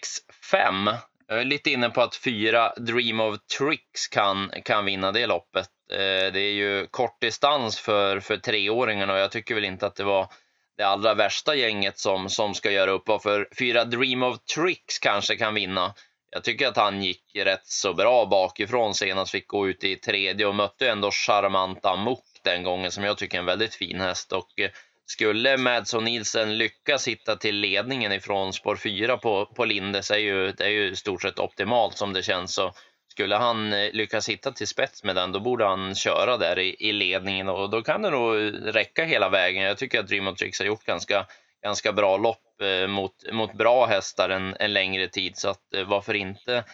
5. 0.51 0.91
Jag 1.29 1.41
är 1.41 1.45
lite 1.45 1.71
inne 1.71 1.91
på 1.91 2.03
att 2.03 2.17
fyra 2.17 2.73
Dream 2.77 3.21
of 3.21 3.37
Tricks 3.59 4.09
kan, 4.09 4.51
kan 4.65 4.85
vinna 4.85 5.13
det 5.13 5.27
loppet. 5.27 5.69
Eh, 5.93 6.33
det 6.33 6.41
är 6.41 6.53
ju 6.53 6.87
kort 6.87 7.21
distans 7.21 7.79
för, 7.79 8.21
för 8.21 8.37
treåringarna 8.37 9.13
och 9.13 9.19
jag 9.19 9.31
tycker 9.31 9.55
väl 9.55 9.65
inte 9.65 9.87
att 9.87 9.97
det 9.97 10.05
var 10.05 10.29
det 10.77 10.83
allra 10.83 11.15
värsta 11.15 11.55
gänget 11.55 11.99
som, 11.99 12.29
som 12.29 12.55
ska 12.55 12.71
göra 12.71 12.91
upp. 12.91 13.23
För 13.23 13.49
fyra 13.59 13.85
Dream 13.85 14.23
of 14.23 14.39
Tricks 14.55 14.99
kanske 14.99 15.37
kan 15.37 15.55
vinna. 15.55 15.95
Jag 16.31 16.45
tycker 16.45 16.69
att 16.69 16.77
han 16.77 17.03
gick 17.03 17.25
rätt 17.35 17.67
så 17.67 17.95
bra 17.95 18.27
bakifrån 18.27 18.95
senast, 18.95 19.31
fick 19.31 19.49
gå 19.49 19.69
ut 19.69 19.85
i 19.85 19.97
tredje 19.97 20.47
och 20.47 20.55
mötte 20.55 20.91
ändå 20.91 21.11
charmanta 21.11 21.97
den 22.45 22.63
gången 22.63 22.91
som 22.91 23.05
jag 23.05 23.19
tycker 23.19 23.37
är 23.37 23.41
en 23.41 23.47
väldigt 23.47 23.75
fin 23.75 24.01
häst. 24.01 24.33
Och 24.33 24.61
eh, 24.61 24.71
skulle 25.07 25.57
Madson 25.57 26.05
Nielsen 26.05 26.59
lyckas 26.59 27.09
hitta 27.09 27.37
till 27.37 27.57
ledningen 27.57 28.13
ifrån 28.13 28.53
spår 28.53 28.77
4 28.77 29.17
på, 29.17 29.47
på 29.47 29.65
Lindes 29.65 30.11
är 30.11 30.19
ju, 30.19 30.53
det 30.53 30.65
är 30.65 30.69
ju 30.69 30.91
i 30.91 30.97
stort 30.97 31.23
sett 31.23 31.39
optimalt 31.39 31.97
som 31.97 32.13
det 32.13 32.23
känns. 32.23 32.55
Så 32.55 32.73
skulle 33.11 33.37
han 33.37 33.73
eh, 33.73 33.93
lyckas 33.93 34.29
hitta 34.29 34.53
till 34.53 34.67
spets 34.67 35.05
med 35.05 35.17
den, 35.17 35.33
då 35.33 35.41
borde 35.41 35.65
han 35.65 35.95
köra 35.95 36.37
där 36.37 36.59
i, 36.59 36.77
i 36.79 36.93
ledningen 36.93 37.49
och 37.49 37.71
då 37.71 37.83
kan 37.83 38.03
det 38.03 38.11
nog 38.11 38.35
eh, 38.35 38.51
räcka 38.53 39.05
hela 39.05 39.29
vägen. 39.29 39.63
Jag 39.63 39.79
tycker 39.79 40.01
att 40.01 40.09
Dream 40.09 40.29
of 40.29 40.39
Tricks 40.39 40.59
har 40.59 40.67
gjort 40.67 40.85
ganska, 40.85 41.27
ganska 41.63 41.93
bra 41.93 42.17
lopp 42.17 42.41
mot, 42.89 43.33
mot 43.33 43.55
bra 43.55 43.87
hästar 43.87 44.29
en, 44.29 44.57
en 44.61 44.73
längre 44.73 45.09
tid, 45.09 45.37
så 45.37 45.49
att 45.49 45.63
varför 45.87 46.15
inte 46.15 46.65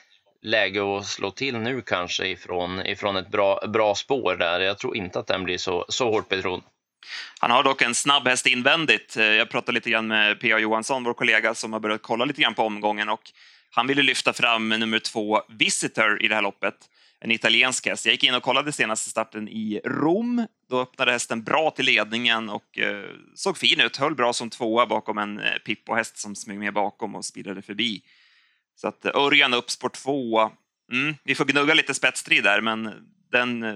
läge 0.43 0.97
att 0.97 1.07
slå 1.07 1.31
till 1.31 1.59
nu 1.59 1.83
kanske 1.83 2.27
ifrån, 2.27 2.87
ifrån 2.87 3.17
ett 3.17 3.31
bra, 3.31 3.61
bra 3.69 3.95
spår 3.95 4.37
där. 4.37 4.61
Jag 4.61 4.79
tror 4.79 4.97
inte 4.97 5.19
att 5.19 5.27
den 5.27 5.45
blir 5.45 5.59
så, 5.59 5.85
så 5.89 6.11
hårt 6.11 6.29
betrodd. 6.29 6.63
Han 7.41 7.51
har 7.51 7.63
dock 7.63 7.83
en 7.83 7.95
snabb 7.95 8.29
häst 8.29 8.47
invändigt. 8.47 9.17
Eh, 9.17 9.25
jag 9.25 9.51
pratade 9.51 9.73
lite 9.73 9.91
grann 9.91 10.07
med 10.07 10.41
P.A. 10.41 10.59
Johansson, 10.59 11.05
vår 11.05 11.15
kollega, 11.15 11.55
som 11.55 11.73
har 11.73 11.81
börjat 11.81 12.03
kolla 12.03 12.25
lite 12.25 12.43
grann 12.43 12.55
på 12.55 12.63
omgången 12.63 13.09
och 13.09 13.23
han 13.71 13.87
ville 13.87 14.03
lyfta 14.03 14.33
fram 14.33 14.69
nummer 14.69 14.99
två, 14.99 15.43
Visitor, 15.49 16.23
i 16.23 16.29
det 16.29 16.35
här 16.35 16.43
loppet. 16.43 16.75
En 17.21 17.31
italiensk 17.31 17.87
häst. 17.87 18.07
Jag 18.07 18.13
gick 18.13 18.25
in 18.25 18.35
och 18.35 18.43
kollade 18.43 18.73
senaste 18.73 19.11
starten 19.11 19.49
i 19.49 19.81
Rom. 19.85 20.47
Då 20.71 20.81
öppnade 20.81 21.13
hästen 21.13 21.43
bra 21.43 21.71
till 21.71 21.85
ledningen 21.85 22.49
och 22.49 22.79
eh, 22.79 23.05
såg 23.35 23.59
fin 23.59 23.81
ut. 23.81 23.97
Höll 23.97 24.15
bra 24.15 24.33
som 24.33 24.51
tvåa 24.51 24.87
bakom 24.87 25.19
en 25.19 25.39
eh, 25.39 25.55
Pippo-häst 25.67 26.19
som 26.19 26.35
smög 26.35 26.59
med 26.59 26.75
bakom 26.75 27.15
och 27.15 27.25
spirade 27.25 27.63
förbi. 27.63 28.03
Så 28.81 28.89
att 28.89 29.05
eh, 29.05 29.11
Örjan 29.15 29.55
upp 29.55 29.71
spår 29.71 29.89
två. 29.89 30.51
Mm, 30.93 31.17
vi 31.25 31.35
får 31.35 31.45
gnugga 31.45 31.75
lite 31.75 31.95
spetsstrid 31.95 32.45
där, 32.45 32.61
men 32.61 32.95
den 33.31 33.63
eh, 33.63 33.75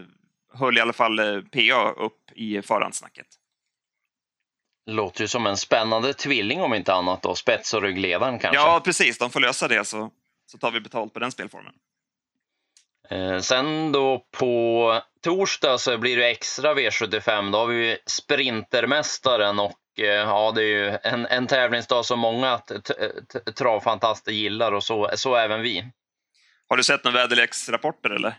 höll 0.54 0.78
i 0.78 0.80
alla 0.80 0.92
fall 0.92 1.18
eh, 1.18 1.40
PA 1.40 1.90
upp 1.90 2.30
i 2.34 2.62
förhandsnacket. 2.62 3.26
Låter 4.86 5.20
ju 5.20 5.28
som 5.28 5.46
en 5.46 5.56
spännande 5.56 6.14
tvilling 6.14 6.62
om 6.62 6.74
inte 6.74 6.94
annat 6.94 7.22
då, 7.22 7.34
spets 7.34 7.74
och 7.74 7.82
ryggledaren 7.82 8.38
kanske? 8.38 8.60
Ja, 8.60 8.80
precis. 8.84 9.18
De 9.18 9.30
får 9.30 9.40
lösa 9.40 9.68
det 9.68 9.84
så, 9.84 10.10
så 10.46 10.58
tar 10.58 10.70
vi 10.70 10.80
betalt 10.80 11.12
på 11.12 11.18
den 11.18 11.32
spelformen. 11.32 11.74
Eh, 13.08 13.38
sen 13.38 13.92
då 13.92 14.26
på 14.30 15.00
torsdag 15.22 15.78
så 15.78 15.98
blir 15.98 16.16
det 16.16 16.30
extra 16.30 16.74
V75. 16.74 17.52
Då 17.52 17.58
har 17.58 17.66
vi 17.66 17.98
Sprintermästaren 18.06 19.58
och 19.58 19.72
ja, 19.98 20.52
det 20.54 20.62
är 20.62 20.66
ju 20.66 20.98
en, 21.02 21.26
en 21.26 21.46
tävlingsdag 21.46 22.04
som 22.04 22.18
många 22.18 22.60
travfantaster 23.54 24.32
gillar 24.32 24.72
och 24.72 24.84
så, 24.84 25.10
så 25.14 25.36
även 25.36 25.62
vi. 25.62 25.84
Har 26.68 26.76
du 26.76 26.84
sett 26.84 27.04
några 27.04 27.18
väderleksrapporter 27.18 28.10
eller? 28.10 28.36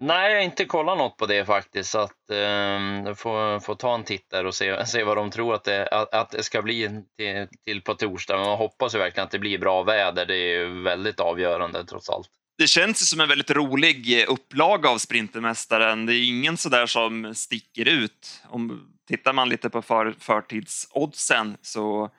Nej, 0.00 0.30
jag 0.30 0.38
har 0.38 0.44
inte 0.44 0.64
kollat 0.64 0.98
något 0.98 1.16
på 1.16 1.26
det 1.26 1.44
faktiskt. 1.44 1.90
Så 1.90 1.98
att, 1.98 2.30
eh, 2.30 3.14
får, 3.14 3.60
får 3.60 3.74
ta 3.74 3.94
en 3.94 4.04
titt 4.04 4.30
där 4.30 4.46
och 4.46 4.54
se, 4.54 4.86
se 4.86 5.04
vad 5.04 5.16
de 5.16 5.30
tror 5.30 5.54
att 5.54 5.64
det, 5.64 5.88
att, 5.88 6.14
att 6.14 6.30
det 6.30 6.42
ska 6.42 6.62
bli 6.62 6.88
till, 7.18 7.48
till 7.64 7.82
på 7.82 7.94
torsdag. 7.94 8.36
Men 8.36 8.46
man 8.46 8.58
hoppas 8.58 8.94
ju 8.94 8.98
verkligen 8.98 9.24
att 9.24 9.30
det 9.30 9.38
blir 9.38 9.58
bra 9.58 9.82
väder. 9.82 10.26
Det 10.26 10.36
är 10.36 10.58
ju 10.58 10.82
väldigt 10.82 11.20
avgörande 11.20 11.84
trots 11.84 12.10
allt. 12.10 12.28
Det 12.58 12.66
känns 12.66 13.10
som 13.10 13.20
en 13.20 13.28
väldigt 13.28 13.50
rolig 13.50 14.24
upplaga 14.28 14.88
av 14.88 14.98
Sprintermästaren. 14.98 16.06
Det 16.06 16.14
är 16.14 16.28
ingen 16.28 16.56
sådär 16.56 16.86
som 16.86 17.34
sticker 17.34 17.88
ut. 17.88 18.42
Om 18.48 18.88
tittar 19.12 19.32
man 19.32 19.48
lite 19.48 19.70
på 19.70 19.82
för, 19.82 20.14
förtidsoddsen 20.18 21.56
så 21.62 22.10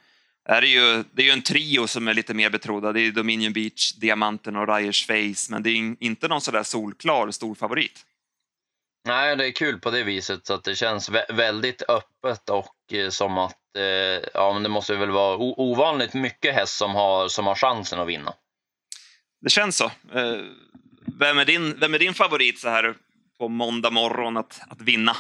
är 0.49 0.62
det, 0.62 0.67
ju, 0.67 1.03
det 1.12 1.21
är 1.21 1.25
ju 1.25 1.32
en 1.32 1.41
trio 1.41 1.88
som 1.88 2.08
är 2.08 2.13
lite 2.13 2.34
mer 2.34 2.49
betrodda. 2.49 2.91
Det 2.91 3.01
är 3.01 3.12
Dominion 3.12 3.53
Beach, 3.53 3.93
Diamanten 3.93 4.56
och 4.56 4.67
Ryers 4.67 5.08
Face, 5.08 5.51
men 5.51 5.63
det 5.63 5.69
är 5.69 5.95
inte 6.03 6.27
någon 6.27 6.41
sådär 6.41 6.63
solklar 6.63 7.32
stor 7.32 7.56
favorit. 7.56 8.06
Nej, 9.08 9.36
det 9.36 9.47
är 9.47 9.51
kul 9.51 9.79
på 9.79 9.91
det 9.91 10.03
viset 10.03 10.45
så 10.45 10.53
att 10.53 10.63
det 10.63 10.75
känns 10.75 11.10
väldigt 11.29 11.82
öppet 11.82 12.49
och 12.49 12.93
eh, 12.93 13.10
som 13.10 13.38
att 13.38 13.75
eh, 13.77 14.29
ja, 14.34 14.53
men 14.53 14.63
det 14.63 14.69
måste 14.69 14.95
väl 14.95 15.12
vara 15.12 15.38
ovanligt 15.38 16.13
mycket 16.13 16.56
häst 16.56 16.77
som 16.77 16.95
har, 16.95 17.27
som 17.27 17.47
har 17.47 17.56
chansen 17.56 17.99
att 17.99 18.08
vinna. 18.08 18.34
Det 19.41 19.49
känns 19.49 19.77
så. 19.77 19.86
Eh, 19.86 20.39
vem, 21.19 21.38
är 21.38 21.45
din, 21.45 21.79
vem 21.79 21.93
är 21.93 21.99
din 21.99 22.13
favorit 22.13 22.60
så 22.60 22.69
här 22.69 22.95
på 23.38 23.47
måndag 23.47 23.89
morgon 23.89 24.38
att, 24.38 24.62
att 24.69 24.82
vinna? 24.82 25.15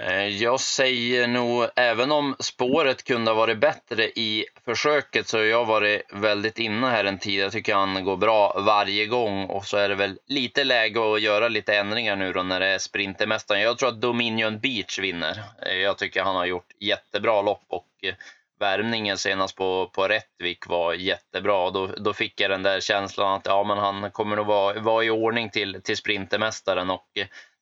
Eh, 0.00 0.28
jag 0.28 0.60
säger 0.60 1.26
nog, 1.26 1.66
även 1.76 2.12
om 2.12 2.36
spåret 2.38 3.04
kunde 3.04 3.30
ha 3.30 3.36
varit 3.36 3.58
bättre 3.58 4.04
i 4.04 4.44
försöket 4.64 5.28
så 5.28 5.36
har 5.36 5.44
jag 5.44 5.64
varit 5.64 6.02
väldigt 6.12 6.58
inne 6.58 6.86
här 6.86 7.04
en 7.04 7.18
tid. 7.18 7.40
Jag 7.40 7.52
tycker 7.52 7.74
han 7.74 8.04
går 8.04 8.16
bra 8.16 8.62
varje 8.66 9.06
gång 9.06 9.44
och 9.44 9.64
så 9.66 9.76
är 9.76 9.88
det 9.88 9.94
väl 9.94 10.18
lite 10.26 10.64
läge 10.64 11.14
att 11.14 11.20
göra 11.20 11.48
lite 11.48 11.76
ändringar 11.76 12.16
nu 12.16 12.32
då 12.32 12.42
när 12.42 12.60
det 12.60 12.66
är 12.66 12.78
Sprintermästaren. 12.78 13.62
Jag 13.62 13.78
tror 13.78 13.88
att 13.88 14.00
Dominion 14.00 14.58
Beach 14.58 14.98
vinner. 14.98 15.42
Eh, 15.66 15.76
jag 15.76 15.98
tycker 15.98 16.22
han 16.22 16.36
har 16.36 16.46
gjort 16.46 16.68
jättebra 16.80 17.42
lopp 17.42 17.64
och 17.68 17.88
eh, 18.02 18.14
värmningen 18.60 19.18
senast 19.18 19.56
på, 19.56 19.90
på 19.94 20.08
Rättvik 20.08 20.66
var 20.66 20.94
jättebra. 20.94 21.70
Då, 21.70 21.86
då 21.86 22.12
fick 22.12 22.40
jag 22.40 22.50
den 22.50 22.62
där 22.62 22.80
känslan 22.80 23.34
att 23.34 23.46
ja, 23.46 23.64
men 23.64 23.78
han 23.78 24.10
kommer 24.10 24.36
nog 24.36 24.46
vara, 24.46 24.80
vara 24.80 25.04
i 25.04 25.10
ordning 25.10 25.50
till, 25.50 25.82
till 25.82 25.96
Sprintermästaren 25.96 26.90
och 26.90 27.08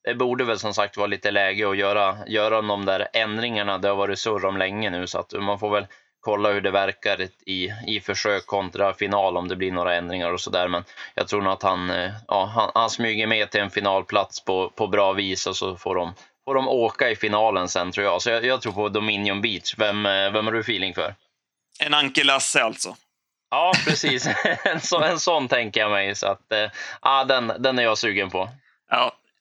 det 0.03 0.15
borde 0.15 0.43
väl 0.43 0.59
som 0.59 0.73
sagt 0.73 0.97
vara 0.97 1.07
lite 1.07 1.31
läge 1.31 1.69
att 1.69 1.77
göra, 1.77 2.17
göra 2.27 2.61
de 2.61 2.85
där 2.85 3.07
ändringarna. 3.13 3.77
Det 3.77 3.87
har 3.87 3.95
varit 3.95 4.19
surr 4.19 4.45
om 4.45 4.57
länge 4.57 4.89
nu 4.89 5.07
så 5.07 5.19
att 5.19 5.33
man 5.33 5.59
får 5.59 5.69
väl 5.69 5.87
kolla 6.19 6.51
hur 6.51 6.61
det 6.61 6.71
verkar 6.71 7.21
i, 7.45 7.73
i 7.87 7.99
försök 7.99 8.45
kontra 8.45 8.93
final 8.93 9.37
om 9.37 9.47
det 9.47 9.55
blir 9.55 9.71
några 9.71 9.95
ändringar 9.95 10.31
och 10.31 10.41
sådär. 10.41 10.67
Men 10.67 10.83
jag 11.15 11.27
tror 11.27 11.41
nog 11.41 11.53
att 11.53 11.63
han, 11.63 11.89
eh, 11.89 12.11
ja, 12.27 12.45
han, 12.45 12.71
han 12.73 12.89
smyger 12.89 13.27
med 13.27 13.51
till 13.51 13.61
en 13.61 13.69
finalplats 13.69 14.45
på, 14.45 14.69
på 14.69 14.87
bra 14.87 15.13
vis 15.13 15.47
och 15.47 15.55
så 15.55 15.75
får 15.75 15.95
de, 15.95 16.13
får 16.45 16.55
de 16.55 16.67
åka 16.67 17.09
i 17.09 17.15
finalen 17.15 17.67
sen 17.67 17.91
tror 17.91 18.05
jag. 18.05 18.21
Så 18.21 18.29
jag, 18.29 18.45
jag 18.45 18.61
tror 18.61 18.73
på 18.73 18.89
Dominion 18.89 19.41
Beach. 19.41 19.75
Vem, 19.77 20.05
eh, 20.05 20.31
vem 20.31 20.45
har 20.45 20.53
du 20.53 20.59
feeling 20.59 20.93
för? 20.93 21.15
En 21.79 21.93
Anke 21.93 22.23
Lasse 22.23 22.63
alltså? 22.63 22.95
Ja, 23.51 23.71
precis. 23.85 24.27
en, 24.63 24.81
så, 24.81 25.01
en 25.01 25.19
sån 25.19 25.47
tänker 25.47 25.81
jag 25.81 25.91
mig. 25.91 26.15
Så 26.15 26.27
att, 26.27 26.51
eh, 26.51 26.69
ja, 27.01 27.23
den, 27.23 27.53
den 27.59 27.79
är 27.79 27.83
jag 27.83 27.97
sugen 27.97 28.29
på. 28.29 28.49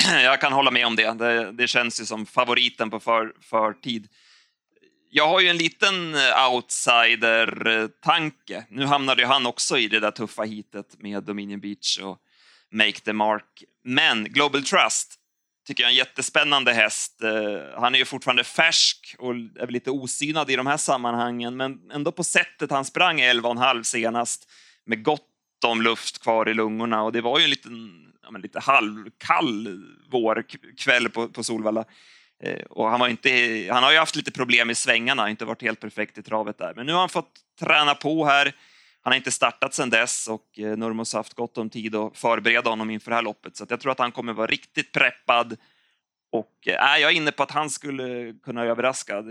jag 0.23 0.41
kan 0.41 0.53
hålla 0.53 0.71
med 0.71 0.87
om 0.87 0.97
det. 0.97 1.13
det. 1.13 1.53
det. 1.53 1.69
känns 1.69 2.01
ju 2.01 2.05
som 2.05 2.27
favoriten 2.27 2.91
på 2.91 3.01
för, 3.01 3.33
förtid. 3.41 4.09
jag 5.11 5.29
har 5.29 5.41
ju 5.41 5.49
en 5.49 5.57
liten 5.57 6.15
eh, 6.15 6.53
outsider-tanke. 6.53 8.65
Nu 8.69 8.87
hamnade 8.87 9.23
ju 9.23 9.29
han 9.29 9.47
också 9.47 9.79
i 9.79 9.89
det 9.89 10.01
där 10.01 10.11
tuffa 10.11 10.43
hitet 10.43 10.97
med 10.99 11.23
Dominion 11.23 11.61
Beach 11.61 11.99
och 11.99 12.19
Make 12.71 13.01
the 13.01 13.13
Mark. 13.13 13.65
Men 13.85 14.25
Global 14.25 14.63
Trust 14.63 15.19
tycker 15.67 15.83
jag 15.83 15.89
är 15.89 15.93
en 15.93 15.97
jättespännande 15.97 16.73
häst. 16.73 17.23
Eh, 17.23 17.81
han 17.81 17.95
är 17.95 17.99
ju 17.99 18.05
fortfarande 18.05 18.45
färsk 18.45 19.17
och 19.19 19.35
är 19.35 19.67
väl 19.67 19.71
lite 19.71 19.91
osynad 19.91 20.51
i 20.51 20.57
de 20.57 20.67
här 20.67 20.77
sammanhangen, 20.77 21.57
men 21.57 21.91
ändå 21.93 22.13
på 22.13 22.25
sättet 22.25 22.71
han 22.71 22.85
sprang 22.85 23.21
11,5 23.21 23.83
senast 23.83 24.51
med 24.85 25.05
gott 25.05 25.29
om 25.65 25.83
luft 25.83 26.23
kvar 26.23 26.49
i 26.49 26.55
lungorna 26.55 27.03
och 27.03 27.13
det 27.13 27.21
var 27.21 27.39
ju 27.39 27.45
en 27.45 27.51
liten, 27.51 28.12
men 28.33 28.41
lite 28.41 28.61
halvkall 28.61 29.85
vårkväll 30.11 31.09
på, 31.09 31.29
på 31.29 31.45
Solvalla. 31.45 31.85
Eh, 32.43 32.63
och 32.65 32.89
han, 32.89 33.01
var 33.01 33.09
inte, 33.09 33.31
han 33.71 33.83
har 33.83 33.93
ju 33.93 33.99
haft 33.99 34.17
lite 34.17 34.31
problem 34.31 34.71
i 34.71 34.75
svängarna, 34.75 35.31
inte 35.31 35.45
varit 35.45 35.63
helt 35.63 35.81
perfekt 35.81 36.19
i 36.19 36.23
travet 36.23 36.59
där. 36.59 36.73
Men 36.77 36.87
nu 36.87 36.93
har 36.93 37.01
han 37.01 37.09
fått 37.09 37.41
träna 37.61 37.95
på 37.95 38.25
här. 38.25 38.55
Han 39.03 39.13
har 39.13 39.17
inte 39.17 39.31
startat 39.31 39.75
sedan 39.75 39.91
dess 39.91 40.29
och 40.29 40.59
eh, 40.59 40.77
Nurmos 40.77 41.13
har 41.13 41.19
haft 41.19 41.35
gott 41.35 41.59
om 41.59 41.71
tid 41.71 41.95
att 41.95 42.19
förbereda 42.19 42.71
honom 42.71 42.91
inför 42.91 43.11
det 43.11 43.15
här 43.15 43.23
loppet. 43.23 43.57
Så 43.57 43.67
jag 43.69 43.81
tror 43.81 43.93
att 43.93 43.99
han 43.99 44.13
kommer 44.13 44.33
vara 44.33 44.47
riktigt 44.47 44.93
preppad. 44.93 45.57
Och 46.33 46.69
äh, 46.69 47.01
jag 47.01 47.11
är 47.11 47.17
inne 47.17 47.33
på 47.33 47.43
att 47.43 47.51
han 47.51 47.71
skulle 47.71 48.35
kunna 48.43 48.65
överraska. 48.65 49.25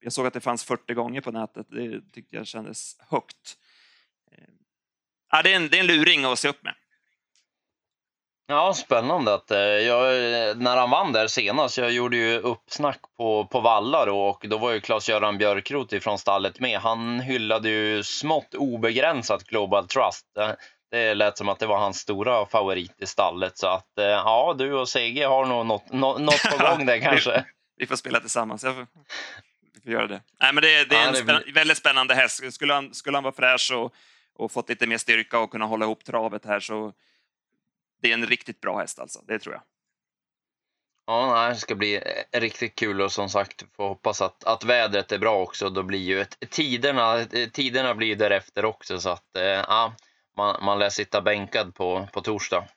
Jag 0.00 0.12
såg 0.12 0.26
att 0.26 0.34
det 0.34 0.40
fanns 0.40 0.64
40 0.64 0.94
gånger 0.94 1.20
på 1.20 1.30
nätet. 1.30 1.66
Det 1.70 2.00
tyckte 2.12 2.36
jag 2.36 2.46
kändes 2.46 2.96
högt. 3.10 3.56
Äh, 5.32 5.42
det, 5.42 5.52
är 5.52 5.56
en, 5.56 5.68
det 5.68 5.76
är 5.76 5.80
en 5.80 5.86
luring 5.86 6.24
att 6.24 6.38
se 6.38 6.48
upp 6.48 6.64
med. 6.64 6.74
Ja, 8.48 8.74
spännande. 8.74 9.34
Att, 9.34 9.50
eh, 9.50 9.58
jag, 9.58 10.02
när 10.58 10.76
han 10.76 10.90
vann 10.90 11.12
där 11.12 11.26
senast, 11.26 11.78
jag 11.78 11.92
gjorde 11.92 12.16
ju 12.16 12.38
uppsnack 12.38 13.00
på, 13.16 13.44
på 13.44 13.60
Valla 13.60 14.04
då, 14.04 14.20
och 14.20 14.44
då 14.48 14.58
var 14.58 14.72
ju 14.72 14.80
Claes-Göran 14.80 15.38
Björkroth 15.38 15.98
från 15.98 16.18
stallet 16.18 16.60
med. 16.60 16.78
Han 16.78 17.20
hyllade 17.20 17.68
ju 17.68 18.02
smått 18.02 18.54
obegränsat 18.54 19.44
Global 19.44 19.88
Trust. 19.88 20.26
Det, 20.34 20.56
det 20.90 21.14
lät 21.14 21.38
som 21.38 21.48
att 21.48 21.58
det 21.58 21.66
var 21.66 21.78
hans 21.78 21.98
stora 21.98 22.46
favorit 22.46 22.94
i 23.02 23.06
stallet. 23.06 23.58
Så 23.58 23.66
att 23.66 23.98
eh, 23.98 24.04
ja, 24.04 24.54
du 24.58 24.72
och 24.72 24.88
CG 24.88 25.22
har 25.22 25.46
nog 25.46 25.66
något, 25.66 25.92
något 25.92 26.42
på 26.42 26.64
gång 26.64 26.86
där 26.86 26.98
kanske. 27.02 27.44
vi 27.76 27.86
får 27.86 27.96
spela 27.96 28.20
tillsammans. 28.20 28.64
Jag 28.64 28.74
får, 28.74 28.86
vi 29.74 29.80
får 29.80 29.92
göra 29.92 30.06
det. 30.06 30.20
Nej, 30.40 30.52
men 30.52 30.62
det, 30.62 30.84
det 30.84 30.96
är 30.96 31.00
ja, 31.00 31.06
en 31.06 31.12
det... 31.12 31.18
Spänn, 31.18 31.42
väldigt 31.54 31.78
spännande 31.78 32.14
häst. 32.14 32.52
Skulle 32.52 32.74
han, 32.74 32.94
skulle 32.94 33.16
han 33.16 33.24
vara 33.24 33.34
fräsch 33.34 33.72
och, 33.74 33.94
och 34.38 34.52
fått 34.52 34.68
lite 34.68 34.86
mer 34.86 34.98
styrka 34.98 35.38
och 35.38 35.50
kunna 35.50 35.64
hålla 35.64 35.84
ihop 35.84 36.04
travet 36.04 36.44
här 36.44 36.60
så 36.60 36.92
det 38.02 38.10
är 38.10 38.14
en 38.14 38.26
riktigt 38.26 38.60
bra 38.60 38.78
häst 38.78 38.98
alltså, 38.98 39.24
det 39.26 39.38
tror 39.38 39.54
jag. 39.54 39.62
Ja, 41.06 41.48
det 41.48 41.56
ska 41.56 41.74
bli 41.74 41.94
eh, 41.96 42.40
riktigt 42.40 42.74
kul 42.74 43.00
och 43.00 43.12
som 43.12 43.28
sagt 43.28 43.64
får 43.76 43.88
hoppas 43.88 44.20
att, 44.20 44.44
att 44.44 44.64
vädret 44.64 45.12
är 45.12 45.18
bra 45.18 45.42
också. 45.42 45.70
Då 45.70 45.82
blir 45.82 45.98
ju 45.98 46.20
ett, 46.20 46.50
tiderna, 46.50 47.20
eh, 47.20 47.48
tiderna 47.48 47.94
blir 47.94 48.16
därefter 48.16 48.64
också 48.64 49.00
så 49.00 49.08
att 49.08 49.36
eh, 49.36 49.44
ja, 49.44 49.96
man, 50.36 50.64
man 50.64 50.78
lär 50.78 50.88
sitta 50.88 51.22
bänkad 51.22 51.74
på, 51.74 52.08
på 52.12 52.20
torsdag. 52.20 52.68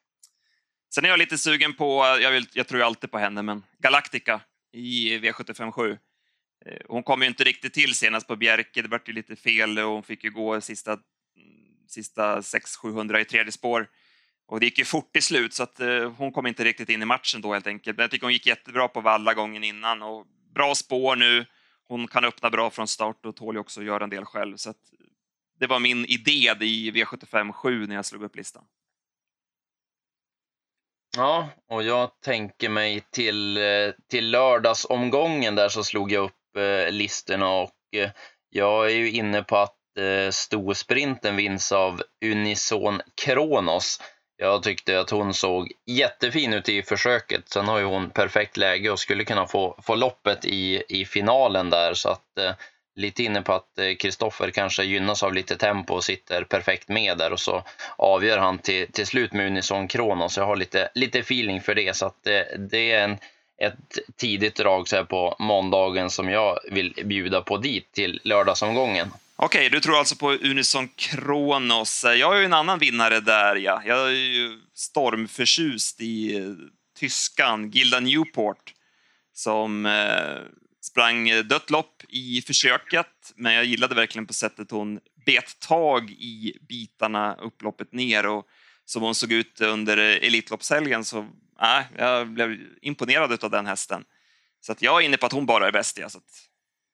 Sen 0.95 1.05
är 1.05 1.09
jag 1.09 1.19
lite 1.19 1.37
sugen 1.37 1.75
på, 1.75 2.17
jag, 2.21 2.31
vill, 2.31 2.47
jag 2.53 2.67
tror 2.67 2.81
alltid 2.81 3.11
på 3.11 3.17
henne, 3.17 3.41
men 3.41 3.63
Galactica 3.77 4.41
i 4.73 5.17
V757. 5.17 5.97
Hon 6.87 7.03
kom 7.03 7.21
ju 7.21 7.27
inte 7.27 7.43
riktigt 7.43 7.73
till 7.73 7.95
senast 7.95 8.27
på 8.27 8.35
Bjerke, 8.35 8.81
det 8.81 8.87
vart 8.87 9.09
ju 9.09 9.13
lite 9.13 9.35
fel 9.35 9.79
och 9.79 9.91
hon 9.91 10.03
fick 10.03 10.23
ju 10.23 10.31
gå 10.31 10.61
sista, 10.61 10.97
sista 11.87 12.39
600-700 12.39 13.17
i 13.19 13.25
tredje 13.25 13.51
spår. 13.51 13.87
Och 14.49 14.59
det 14.59 14.65
gick 14.65 14.79
ju 14.79 14.85
fort 14.85 15.15
i 15.15 15.21
slut 15.21 15.53
så 15.53 15.63
att 15.63 15.79
eh, 15.79 16.11
hon 16.17 16.31
kom 16.31 16.47
inte 16.47 16.63
riktigt 16.63 16.89
in 16.89 17.01
i 17.01 17.05
matchen 17.05 17.41
då 17.41 17.53
helt 17.53 17.67
enkelt. 17.67 17.97
Men 17.97 18.03
jag 18.03 18.11
tycker 18.11 18.25
hon 18.25 18.33
gick 18.33 18.47
jättebra 18.47 18.87
på 18.87 19.01
valla 19.01 19.33
gången 19.33 19.63
innan 19.63 20.01
och 20.01 20.25
bra 20.53 20.75
spår 20.75 21.15
nu. 21.15 21.45
Hon 21.87 22.07
kan 22.07 22.25
öppna 22.25 22.49
bra 22.49 22.69
från 22.69 22.87
start 22.87 23.25
och 23.25 23.35
tål 23.35 23.55
ju 23.55 23.59
också 23.59 23.79
att 23.79 23.85
göra 23.85 24.03
en 24.03 24.09
del 24.09 24.25
själv. 24.25 24.57
Så 24.57 24.73
det 25.59 25.67
var 25.67 25.79
min 25.79 26.05
idé 26.05 26.55
i 26.61 26.91
V75 26.91 27.51
7 27.51 27.87
när 27.87 27.95
jag 27.95 28.05
slog 28.05 28.23
upp 28.23 28.35
listan. 28.35 28.63
Ja, 31.17 31.49
och 31.67 31.83
jag 31.83 32.21
tänker 32.21 32.69
mig 32.69 33.01
till, 33.11 33.57
eh, 33.57 33.63
till 34.09 34.29
lördagsomgången 34.29 35.55
där 35.55 35.69
så 35.69 35.83
slog 35.83 36.11
jag 36.11 36.23
upp 36.23 36.57
eh, 36.57 36.91
listorna 36.91 37.49
och 37.49 37.95
eh, 37.95 38.09
jag 38.49 38.85
är 38.85 38.95
ju 38.95 39.11
inne 39.11 39.43
på 39.43 39.57
att 39.57 39.97
eh, 39.97 40.31
storsprinten 40.31 41.35
vinns 41.35 41.71
av 41.71 42.01
Unison 42.25 43.01
Kronos. 43.25 43.99
Jag 44.41 44.63
tyckte 44.63 44.99
att 44.99 45.09
hon 45.09 45.33
såg 45.33 45.71
jättefin 45.85 46.53
ut 46.53 46.69
i 46.69 46.83
försöket. 46.83 47.49
Sen 47.49 47.67
har 47.67 47.79
ju 47.79 47.85
hon 47.85 48.09
perfekt 48.09 48.57
läge 48.57 48.89
och 48.89 48.99
skulle 48.99 49.23
kunna 49.23 49.47
få, 49.47 49.79
få 49.83 49.95
loppet 49.95 50.45
i, 50.45 50.83
i 50.89 51.05
finalen 51.05 51.69
där. 51.69 51.93
Så 51.93 52.09
att 52.09 52.37
eh, 52.37 52.51
lite 52.95 53.23
inne 53.23 53.41
på 53.41 53.53
att 53.53 53.79
eh, 53.79 53.95
Kristoffer 53.95 54.45
eh, 54.45 54.51
kanske 54.51 54.83
gynnas 54.83 55.23
av 55.23 55.33
lite 55.33 55.55
tempo 55.55 55.93
och 55.93 56.03
sitter 56.03 56.43
perfekt 56.43 56.89
med 56.89 57.17
där 57.17 57.33
och 57.33 57.39
så 57.39 57.63
avgör 57.97 58.37
han 58.37 58.57
till, 58.57 58.91
till 58.91 59.07
slut 59.07 59.33
med 59.33 59.47
Unison 59.47 59.87
Kronos. 59.87 60.37
Jag 60.37 60.45
har 60.45 60.55
lite, 60.55 60.89
lite 60.95 61.19
feeling 61.19 61.61
för 61.61 61.75
det 61.75 61.95
så 61.95 62.05
att 62.05 62.23
det, 62.23 62.39
eh, 62.39 62.59
det 62.59 62.91
är 62.91 63.03
en, 63.03 63.17
ett 63.61 63.99
tidigt 64.15 64.55
drag 64.55 64.87
så 64.87 64.95
här 64.95 65.03
på 65.03 65.35
måndagen 65.39 66.09
som 66.09 66.29
jag 66.29 66.59
vill 66.71 66.93
bjuda 67.05 67.41
på 67.41 67.57
dit 67.57 67.91
till 67.91 68.21
lördagsomgången. 68.23 69.11
Okej, 69.41 69.59
okay, 69.59 69.69
du 69.69 69.79
tror 69.79 69.97
alltså 69.97 70.15
på 70.15 70.31
Unison 70.31 70.87
Kronos. 70.87 72.03
Jag 72.03 72.27
har 72.27 72.35
ju 72.35 72.45
en 72.45 72.53
annan 72.53 72.79
vinnare 72.79 73.19
där, 73.19 73.55
ja. 73.55 73.81
Jag 73.85 74.07
är 74.07 74.13
ju 74.13 74.59
stormförtjust 74.73 76.01
i 76.01 76.37
eh, 76.37 76.43
tyskan 76.99 77.71
Gilda 77.71 77.99
Newport 77.99 78.73
som 79.33 79.85
eh, 79.85 80.37
sprang 80.81 81.29
eh, 81.29 81.43
dött 81.43 81.69
lopp 81.69 82.03
i 82.09 82.41
försöket, 82.41 83.33
men 83.35 83.53
jag 83.53 83.65
gillade 83.65 83.95
verkligen 83.95 84.27
på 84.27 84.33
sättet 84.33 84.71
hon 84.71 84.99
bet 85.25 85.59
tag 85.59 86.11
i 86.11 86.57
bitarna 86.69 87.35
upploppet 87.35 87.93
ner 87.93 88.25
och 88.25 88.47
som 88.85 89.01
hon 89.01 89.15
såg 89.15 89.31
ut 89.31 89.61
under 89.61 89.97
eh, 89.97 90.27
Elitloppshelgen 90.27 91.05
så 91.05 91.19
äh, 91.61 91.81
jag 91.97 92.27
blev 92.27 92.57
imponerad 92.81 93.43
av 93.43 93.51
den 93.51 93.65
hästen. 93.65 94.03
Så 94.61 94.71
att 94.71 94.81
jag 94.81 95.01
är 95.01 95.05
inne 95.05 95.17
på 95.17 95.25
att 95.25 95.31
hon 95.31 95.45
bara 95.45 95.67
är 95.67 95.71
bäst. 95.71 95.97
Ja, 95.97 96.09
så 96.09 96.17
att 96.17 96.48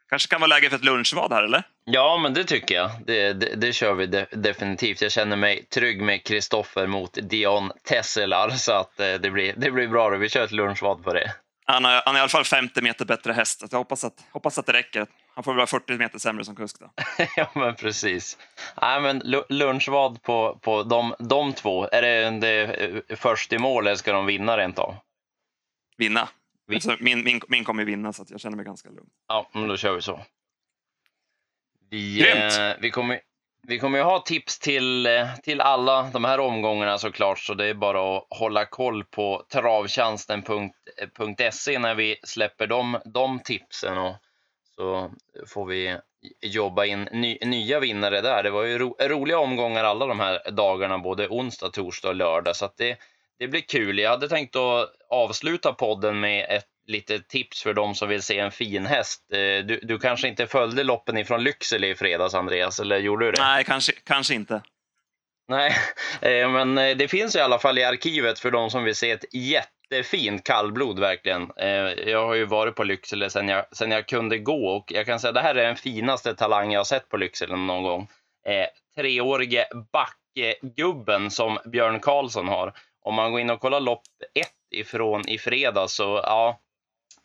kanske 0.10 0.30
kan 0.30 0.42
vara 0.42 0.48
läge 0.48 0.70
för 0.70 0.76
ett 0.76 0.84
lunchvad 0.84 1.34
här, 1.34 1.44
eller? 1.44 1.64
Ja, 1.86 2.18
men 2.18 2.34
det 2.34 2.44
tycker 2.44 2.76
jag. 2.76 2.92
Det, 3.06 3.34
det, 3.34 3.56
det 3.56 3.74
kör 3.74 3.94
vi 3.94 4.06
de, 4.06 4.26
definitivt. 4.32 5.02
Jag 5.02 5.12
känner 5.12 5.36
mig 5.36 5.66
trygg 5.66 6.02
med 6.02 6.24
Kristoffer 6.24 6.88
mot 6.88 7.18
Dion 7.30 7.72
Tesselar, 7.84 8.50
så 8.50 8.72
att 8.72 9.00
eh, 9.00 9.14
det, 9.14 9.32
blir, 9.32 9.54
det 9.58 9.72
blir 9.72 9.88
bra. 9.88 10.10
Vi 10.10 10.30
kör 10.30 10.44
ett 10.44 10.52
lunchvad 10.52 11.04
på 11.04 11.14
det. 11.14 11.32
Han, 11.68 11.84
har, 11.86 12.02
han 12.06 12.16
är 12.16 12.20
i 12.20 12.22
alla 12.22 12.30
fall 12.30 12.44
50 12.44 12.82
meter 12.82 13.06
bättre 13.06 13.34
häst. 13.34 13.64
Jag 13.72 13.78
hoppas 13.78 14.04
att, 14.04 14.26
hoppas 14.32 14.58
att 14.58 14.66
det 14.66 14.74
räcker. 14.74 15.08
Han 15.36 15.44
får 15.44 15.52
väl 15.52 15.58
vara 15.58 15.68
40 15.68 15.94
meter 15.98 16.20
sämre 16.20 16.46
som 16.46 16.56
kusk 16.56 16.80
då. 16.80 16.90
ja, 17.36 17.52
men 17.54 17.76
precis. 17.76 18.38
Nej, 18.82 19.02
men 19.02 19.20
lunchvad 19.50 20.22
på, 20.22 20.60
på 20.62 20.84
de, 20.84 21.16
de 21.20 21.54
två. 21.54 21.90
Är 21.92 22.02
det, 22.02 22.40
det 22.40 22.64
eh, 22.64 23.18
först 23.18 23.54
i 23.54 23.58
mål 23.58 23.88
eller 23.88 23.96
ska 23.96 24.14
de 24.14 24.26
vinna 24.26 24.58
rent 24.58 24.80
av? 24.80 24.96
Vinna. 25.98 26.30
Vi... 26.68 26.76
Alltså, 26.76 26.96
min, 27.00 27.24
min, 27.24 27.42
min 27.48 27.64
kommer 27.64 27.86
vinna 27.86 28.14
så 28.14 28.26
jag 28.30 28.40
känner 28.40 28.58
mig 28.58 28.66
ganska 28.66 28.90
lugn. 28.90 29.10
Ja, 29.28 29.50
men 29.54 29.68
då 29.68 29.78
kör 29.78 29.96
vi 29.96 30.02
så. 30.02 30.20
Vi, 31.90 32.32
eh, 32.32 32.74
vi, 32.80 32.92
kommer, 32.92 33.20
vi 33.68 33.80
kommer 33.80 33.98
ju 33.98 34.04
ha 34.04 34.20
tips 34.20 34.60
till, 34.60 35.06
eh, 35.06 35.36
till 35.44 35.62
alla 35.62 36.10
de 36.14 36.26
här 36.26 36.40
omgångarna 36.40 36.98
såklart, 36.98 37.40
så 37.40 37.54
det 37.54 37.66
är 37.66 37.74
bara 37.74 38.18
att 38.18 38.28
hålla 38.30 38.66
koll 38.66 39.04
på 39.04 39.46
travtjänsten.se 39.52 41.80
när 41.80 41.96
vi 41.96 42.16
släpper 42.24 42.68
de, 42.68 42.98
de 43.06 43.40
tipsen. 43.40 43.98
Och 43.98 44.16
så 44.76 45.12
får 45.48 45.66
vi 45.66 45.98
jobba 46.42 46.86
in 46.86 47.10
ny, 47.12 47.38
nya 47.42 47.80
vinnare 47.80 48.22
där. 48.22 48.44
Det 48.44 48.52
var 48.52 48.64
ju 48.64 48.78
ro, 48.78 48.96
roliga 49.00 49.40
omgångar 49.40 49.84
alla 49.84 50.06
de 50.06 50.20
här 50.20 50.52
dagarna, 50.52 50.98
både 50.98 51.28
onsdag, 51.28 51.70
torsdag 51.70 52.10
och 52.10 52.16
lördag. 52.16 52.56
Så 52.56 52.70
det, 52.78 52.98
det 53.40 53.48
blir 53.48 53.62
kul. 53.62 54.00
Jag 54.00 54.10
hade 54.10 54.30
tänkt 54.30 54.56
att 54.56 54.90
avsluta 55.10 55.74
podden 55.74 56.20
med 56.20 56.46
ett 56.50 56.68
litet 56.88 57.28
tips 57.28 57.64
för 57.64 57.74
de 57.74 57.96
som 57.96 58.10
vill 58.10 58.22
se 58.22 58.40
en 58.40 58.52
fin 58.52 58.86
häst. 58.86 59.22
Eh, 59.34 59.66
du, 59.66 59.80
du 59.84 60.00
kanske 60.00 60.28
inte 60.28 60.48
följde 60.48 60.84
loppen 60.84 61.18
ifrån 61.18 61.44
Lycksele 61.44 61.88
i 61.88 61.96
fredags, 61.96 62.34
Andreas, 62.34 62.80
eller 62.80 62.98
gjorde 62.98 63.26
du 63.26 63.32
det? 63.32 63.42
Nej, 63.42 63.64
kanske, 63.64 63.92
kanske 63.92 64.34
inte. 64.34 64.62
Nej, 65.48 65.72
eh, 66.22 66.50
men 66.50 66.78
eh, 66.78 66.98
det 66.98 67.08
finns 67.08 67.36
i 67.36 67.40
alla 67.40 67.60
fall 67.60 67.78
i 67.78 67.84
arkivet 67.84 68.40
för 68.40 68.52
de 68.52 68.70
som 68.70 68.84
vill 68.84 68.96
se 68.96 69.12
ett 69.12 69.34
jättefint 69.34 70.44
kallblod 70.44 71.00
verkligen. 71.00 71.52
Jag 72.06 72.28
har 72.28 72.34
ju 72.34 72.46
varit 72.46 72.76
på 72.76 72.84
Lycksele 72.84 73.30
sen 73.30 73.50
jag, 73.50 73.66
sen 73.72 73.92
jag 73.92 74.08
kunde 74.08 74.38
gå 74.38 74.68
och 74.68 74.92
jag 74.92 75.06
kan 75.06 75.20
säga 75.20 75.30
att 75.30 75.36
det 75.36 75.42
här 75.42 75.56
är 75.56 75.68
den 75.68 75.76
finaste 75.76 76.36
talang 76.36 76.72
jag 76.72 76.80
har 76.80 76.86
sett 76.86 77.10
på 77.10 77.18
Lycksele 77.18 77.56
någon 77.56 77.84
gång. 77.84 78.08
Treårige 78.96 79.66
backgubben 79.92 81.32
som 81.32 81.58
Björn 81.66 82.00
Karlsson 82.00 82.48
har 82.48 82.74
om 83.06 83.16
man 83.16 83.32
går 83.32 83.42
in 83.42 83.50
och 83.50 83.60
kollar 83.60 83.80
lopp 83.80 84.04
ett 84.40 84.76
ifrån 84.76 85.30
i 85.30 85.38
fredags 85.38 85.96
så 85.96 86.22
ja, 86.24 86.60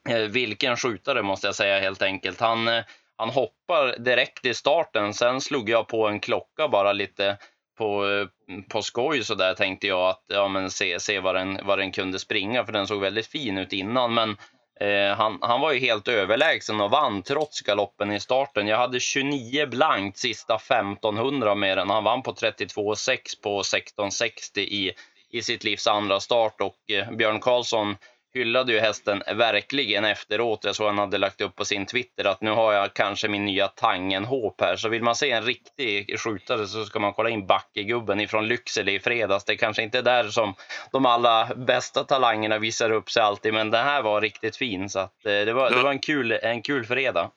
eh, 0.09 0.19
vilken 0.19 0.77
skjutare 0.77 1.23
måste 1.23 1.47
jag 1.47 1.55
säga 1.55 1.81
helt 1.81 2.03
enkelt. 2.03 2.41
Han, 2.41 2.69
eh, 2.69 2.85
han 3.17 3.31
hoppar 3.31 3.99
direkt 3.99 4.47
i 4.47 4.55
starten. 4.55 5.15
Sen 5.15 5.41
slog 5.41 5.71
jag 5.71 5.89
på 5.89 6.09
en 6.09 6.21
klocka 6.21 6.69
bara 6.69 6.93
lite 6.93 7.39
på, 7.79 8.09
eh, 8.09 8.27
på 8.69 8.83
skoj 8.83 9.25
så 9.25 9.35
där 9.35 9.55
tänkte 9.55 9.87
jag 9.87 10.09
att 10.09 10.25
ja, 10.27 10.49
men 10.49 10.71
se, 10.71 11.01
se 11.01 11.21
vad, 11.21 11.35
den, 11.35 11.61
vad 11.65 11.79
den 11.79 11.93
kunde 11.93 12.19
springa 12.19 12.65
för 12.65 12.73
den 12.73 12.87
såg 12.87 13.01
väldigt 13.01 13.27
fin 13.27 13.59
ut 13.59 13.73
innan. 13.73 14.15
Men 14.15 14.37
Eh, 14.81 15.17
han, 15.17 15.39
han 15.41 15.61
var 15.61 15.73
ju 15.73 15.79
helt 15.79 16.09
överlägsen 16.09 16.81
och 16.81 16.91
vann 16.91 17.23
trots 17.23 17.61
galoppen 17.61 18.13
i 18.13 18.21
starten. 18.21 18.67
Jag 18.67 18.79
hade 18.79 19.01
29 19.01 19.67
blankt 19.67 20.19
sista 20.19 20.55
1500 20.55 21.55
med 21.55 21.79
den. 21.79 21.91
Han 21.91 22.05
vann 22.05 22.23
på 22.23 22.33
32,6 22.33 23.43
på 23.43 23.63
16,60 23.63 24.59
i, 24.59 24.93
i 25.31 25.43
sitt 25.43 25.65
livs 25.65 25.87
andra 25.87 26.21
start 26.21 26.61
och 26.61 26.91
eh, 26.91 27.11
Björn 27.11 27.41
Karlsson 27.41 27.97
hyllade 28.35 28.73
ju 28.73 28.81
hästen 28.81 29.23
verkligen 29.37 30.05
efteråt. 30.05 30.65
Jag 30.65 30.77
såg 30.77 30.87
han 30.87 30.99
hade 30.99 31.19
lagt 31.19 31.41
upp 31.41 31.57
på 31.57 31.65
sin 31.65 31.87
Twitter 31.87 32.25
att 32.25 32.41
nu 32.41 32.51
har 32.51 32.73
jag 32.73 32.95
kanske 32.95 33.29
min 33.29 33.45
nya 33.45 33.69
Tangenhop 33.69 34.61
här. 34.61 34.77
Så 34.77 34.89
vill 34.89 35.03
man 35.03 35.15
se 35.15 35.31
en 35.31 35.45
riktig 35.45 36.21
skjutare 36.21 36.67
så 36.67 36.85
ska 36.85 36.99
man 36.99 37.13
kolla 37.13 37.31
in 37.31 37.47
Backegubben 37.47 38.21
ifrån 38.21 38.49
Lycksele 38.49 38.93
i 38.93 39.01
fredags. 39.01 39.45
Det 39.45 39.57
kanske 39.57 39.83
inte 39.83 39.99
är 39.99 40.03
där 40.03 40.29
som 40.29 40.55
de 40.93 41.07
allra 41.07 41.55
bästa 41.55 42.05
talangerna 42.05 42.59
visar 42.59 42.91
upp 42.91 43.11
sig 43.11 43.23
alltid, 43.23 43.55
men 43.55 43.71
den 43.71 43.85
här 43.85 44.03
var 44.03 44.21
riktigt 44.21 44.57
fin. 44.57 44.89
Så 44.89 44.99
att, 44.99 45.27
eh, 45.27 45.33
det, 45.33 45.53
var, 45.53 45.71
det 45.71 45.83
var 45.83 45.91
en 45.91 45.99
kul, 45.99 46.33
en 46.33 46.63
kul 46.63 46.87
fredag. 46.87 47.31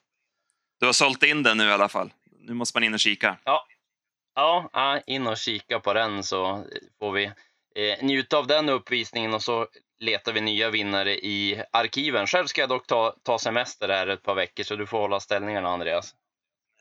Du 0.80 0.86
har 0.86 0.94
sålt 0.94 1.24
in 1.24 1.44
den 1.44 1.58
nu 1.58 1.64
i 1.64 1.72
alla 1.72 1.90
fall. 1.90 2.14
Nu 2.40 2.54
måste 2.54 2.78
man 2.78 2.84
in 2.84 2.94
och 2.94 3.00
kika. 3.00 3.38
Ja, 4.36 4.70
ja 4.74 5.00
in 5.08 5.28
och 5.28 5.38
kika 5.38 5.80
på 5.80 5.94
den 5.94 6.24
så 6.24 6.64
får 7.00 7.12
vi 7.12 7.32
eh, 7.76 8.06
njuta 8.06 8.38
av 8.38 8.48
den 8.48 8.70
uppvisningen 8.70 9.34
och 9.34 9.42
så 9.42 9.68
letar 10.00 10.34
vi 10.34 10.42
nya 10.42 10.70
vinnare 10.70 11.16
i 11.16 11.64
arkiven. 11.72 12.28
Själv 12.28 12.46
ska 12.46 12.62
jag 12.62 12.70
dock 12.70 12.88
ta, 12.88 13.16
ta 13.24 13.40
semester 13.40 13.90
här 13.90 14.08
ett 14.08 14.24
par 14.24 14.36
veckor, 14.36 14.64
så 14.64 14.76
du 14.76 14.88
får 14.88 15.00
hålla 15.00 15.20
ställningarna, 15.20 15.70
Andreas. 15.70 16.14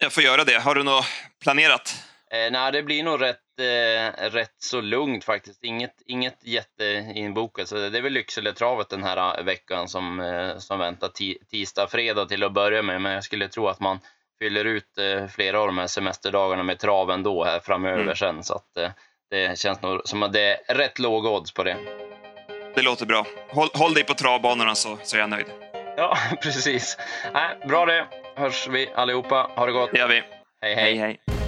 Jag 0.00 0.12
får 0.12 0.22
göra 0.22 0.44
det. 0.44 0.58
Har 0.58 0.74
du 0.74 0.82
något 0.82 1.04
planerat? 1.42 1.94
Eh, 2.32 2.50
nej, 2.52 2.72
det 2.72 2.82
blir 2.82 3.02
nog 3.02 3.22
rätt, 3.22 3.60
eh, 3.60 4.30
rätt 4.30 4.56
så 4.58 4.80
lugnt 4.80 5.24
faktiskt. 5.24 5.64
Inget, 5.64 6.02
inget 6.06 6.44
jätteinbokat. 6.44 7.68
Så 7.68 7.74
det 7.74 7.98
är 7.98 8.02
väl 8.02 8.12
Lyckseletravet 8.12 8.88
den 8.88 9.02
här 9.02 9.38
eh, 9.38 9.44
veckan 9.44 9.88
som, 9.88 10.20
eh, 10.20 10.58
som 10.58 10.78
väntar 10.78 11.10
tisdag, 11.50 11.86
fredag 11.90 12.26
till 12.26 12.44
att 12.44 12.52
börja 12.52 12.82
med. 12.82 13.00
Men 13.00 13.12
jag 13.12 13.24
skulle 13.24 13.48
tro 13.48 13.68
att 13.68 13.80
man 13.80 13.98
fyller 14.38 14.64
ut 14.64 14.98
eh, 14.98 15.26
flera 15.26 15.60
av 15.60 15.66
de 15.66 15.78
här 15.78 15.86
semesterdagarna 15.86 16.62
med 16.62 16.78
traven 16.78 17.22
då 17.22 17.44
här 17.44 17.60
framöver 17.60 18.02
mm. 18.02 18.16
sen. 18.16 18.42
Så 18.42 18.54
att, 18.54 18.76
eh, 18.76 18.90
det 19.32 19.58
känns 19.58 19.82
nog 19.82 20.00
som 20.04 20.22
att 20.22 20.32
det 20.32 20.70
är 20.70 20.74
rätt 20.74 20.98
låga 20.98 21.30
odds 21.30 21.52
på 21.52 21.64
det. 21.64 21.76
Det 22.74 22.82
låter 22.82 23.06
bra. 23.06 23.26
Håll, 23.48 23.68
håll 23.74 23.94
dig 23.94 24.04
på 24.04 24.14
travbanorna 24.14 24.74
så, 24.74 24.98
så 25.02 25.16
är 25.16 25.20
jag 25.20 25.30
nöjd. 25.30 25.46
Ja, 25.96 26.16
precis. 26.42 26.96
Äh, 27.34 27.68
bra 27.68 27.86
det. 27.86 28.06
Hörs 28.36 28.68
vi 28.68 28.88
allihopa. 28.94 29.50
Ha 29.56 29.66
det 29.66 29.72
gott. 29.72 29.90
Det 29.92 29.98
gör 29.98 30.08
vi. 30.08 30.22
hej. 30.62 30.74
hej. 30.74 30.74
hej, 30.74 30.98
hej. 30.98 31.41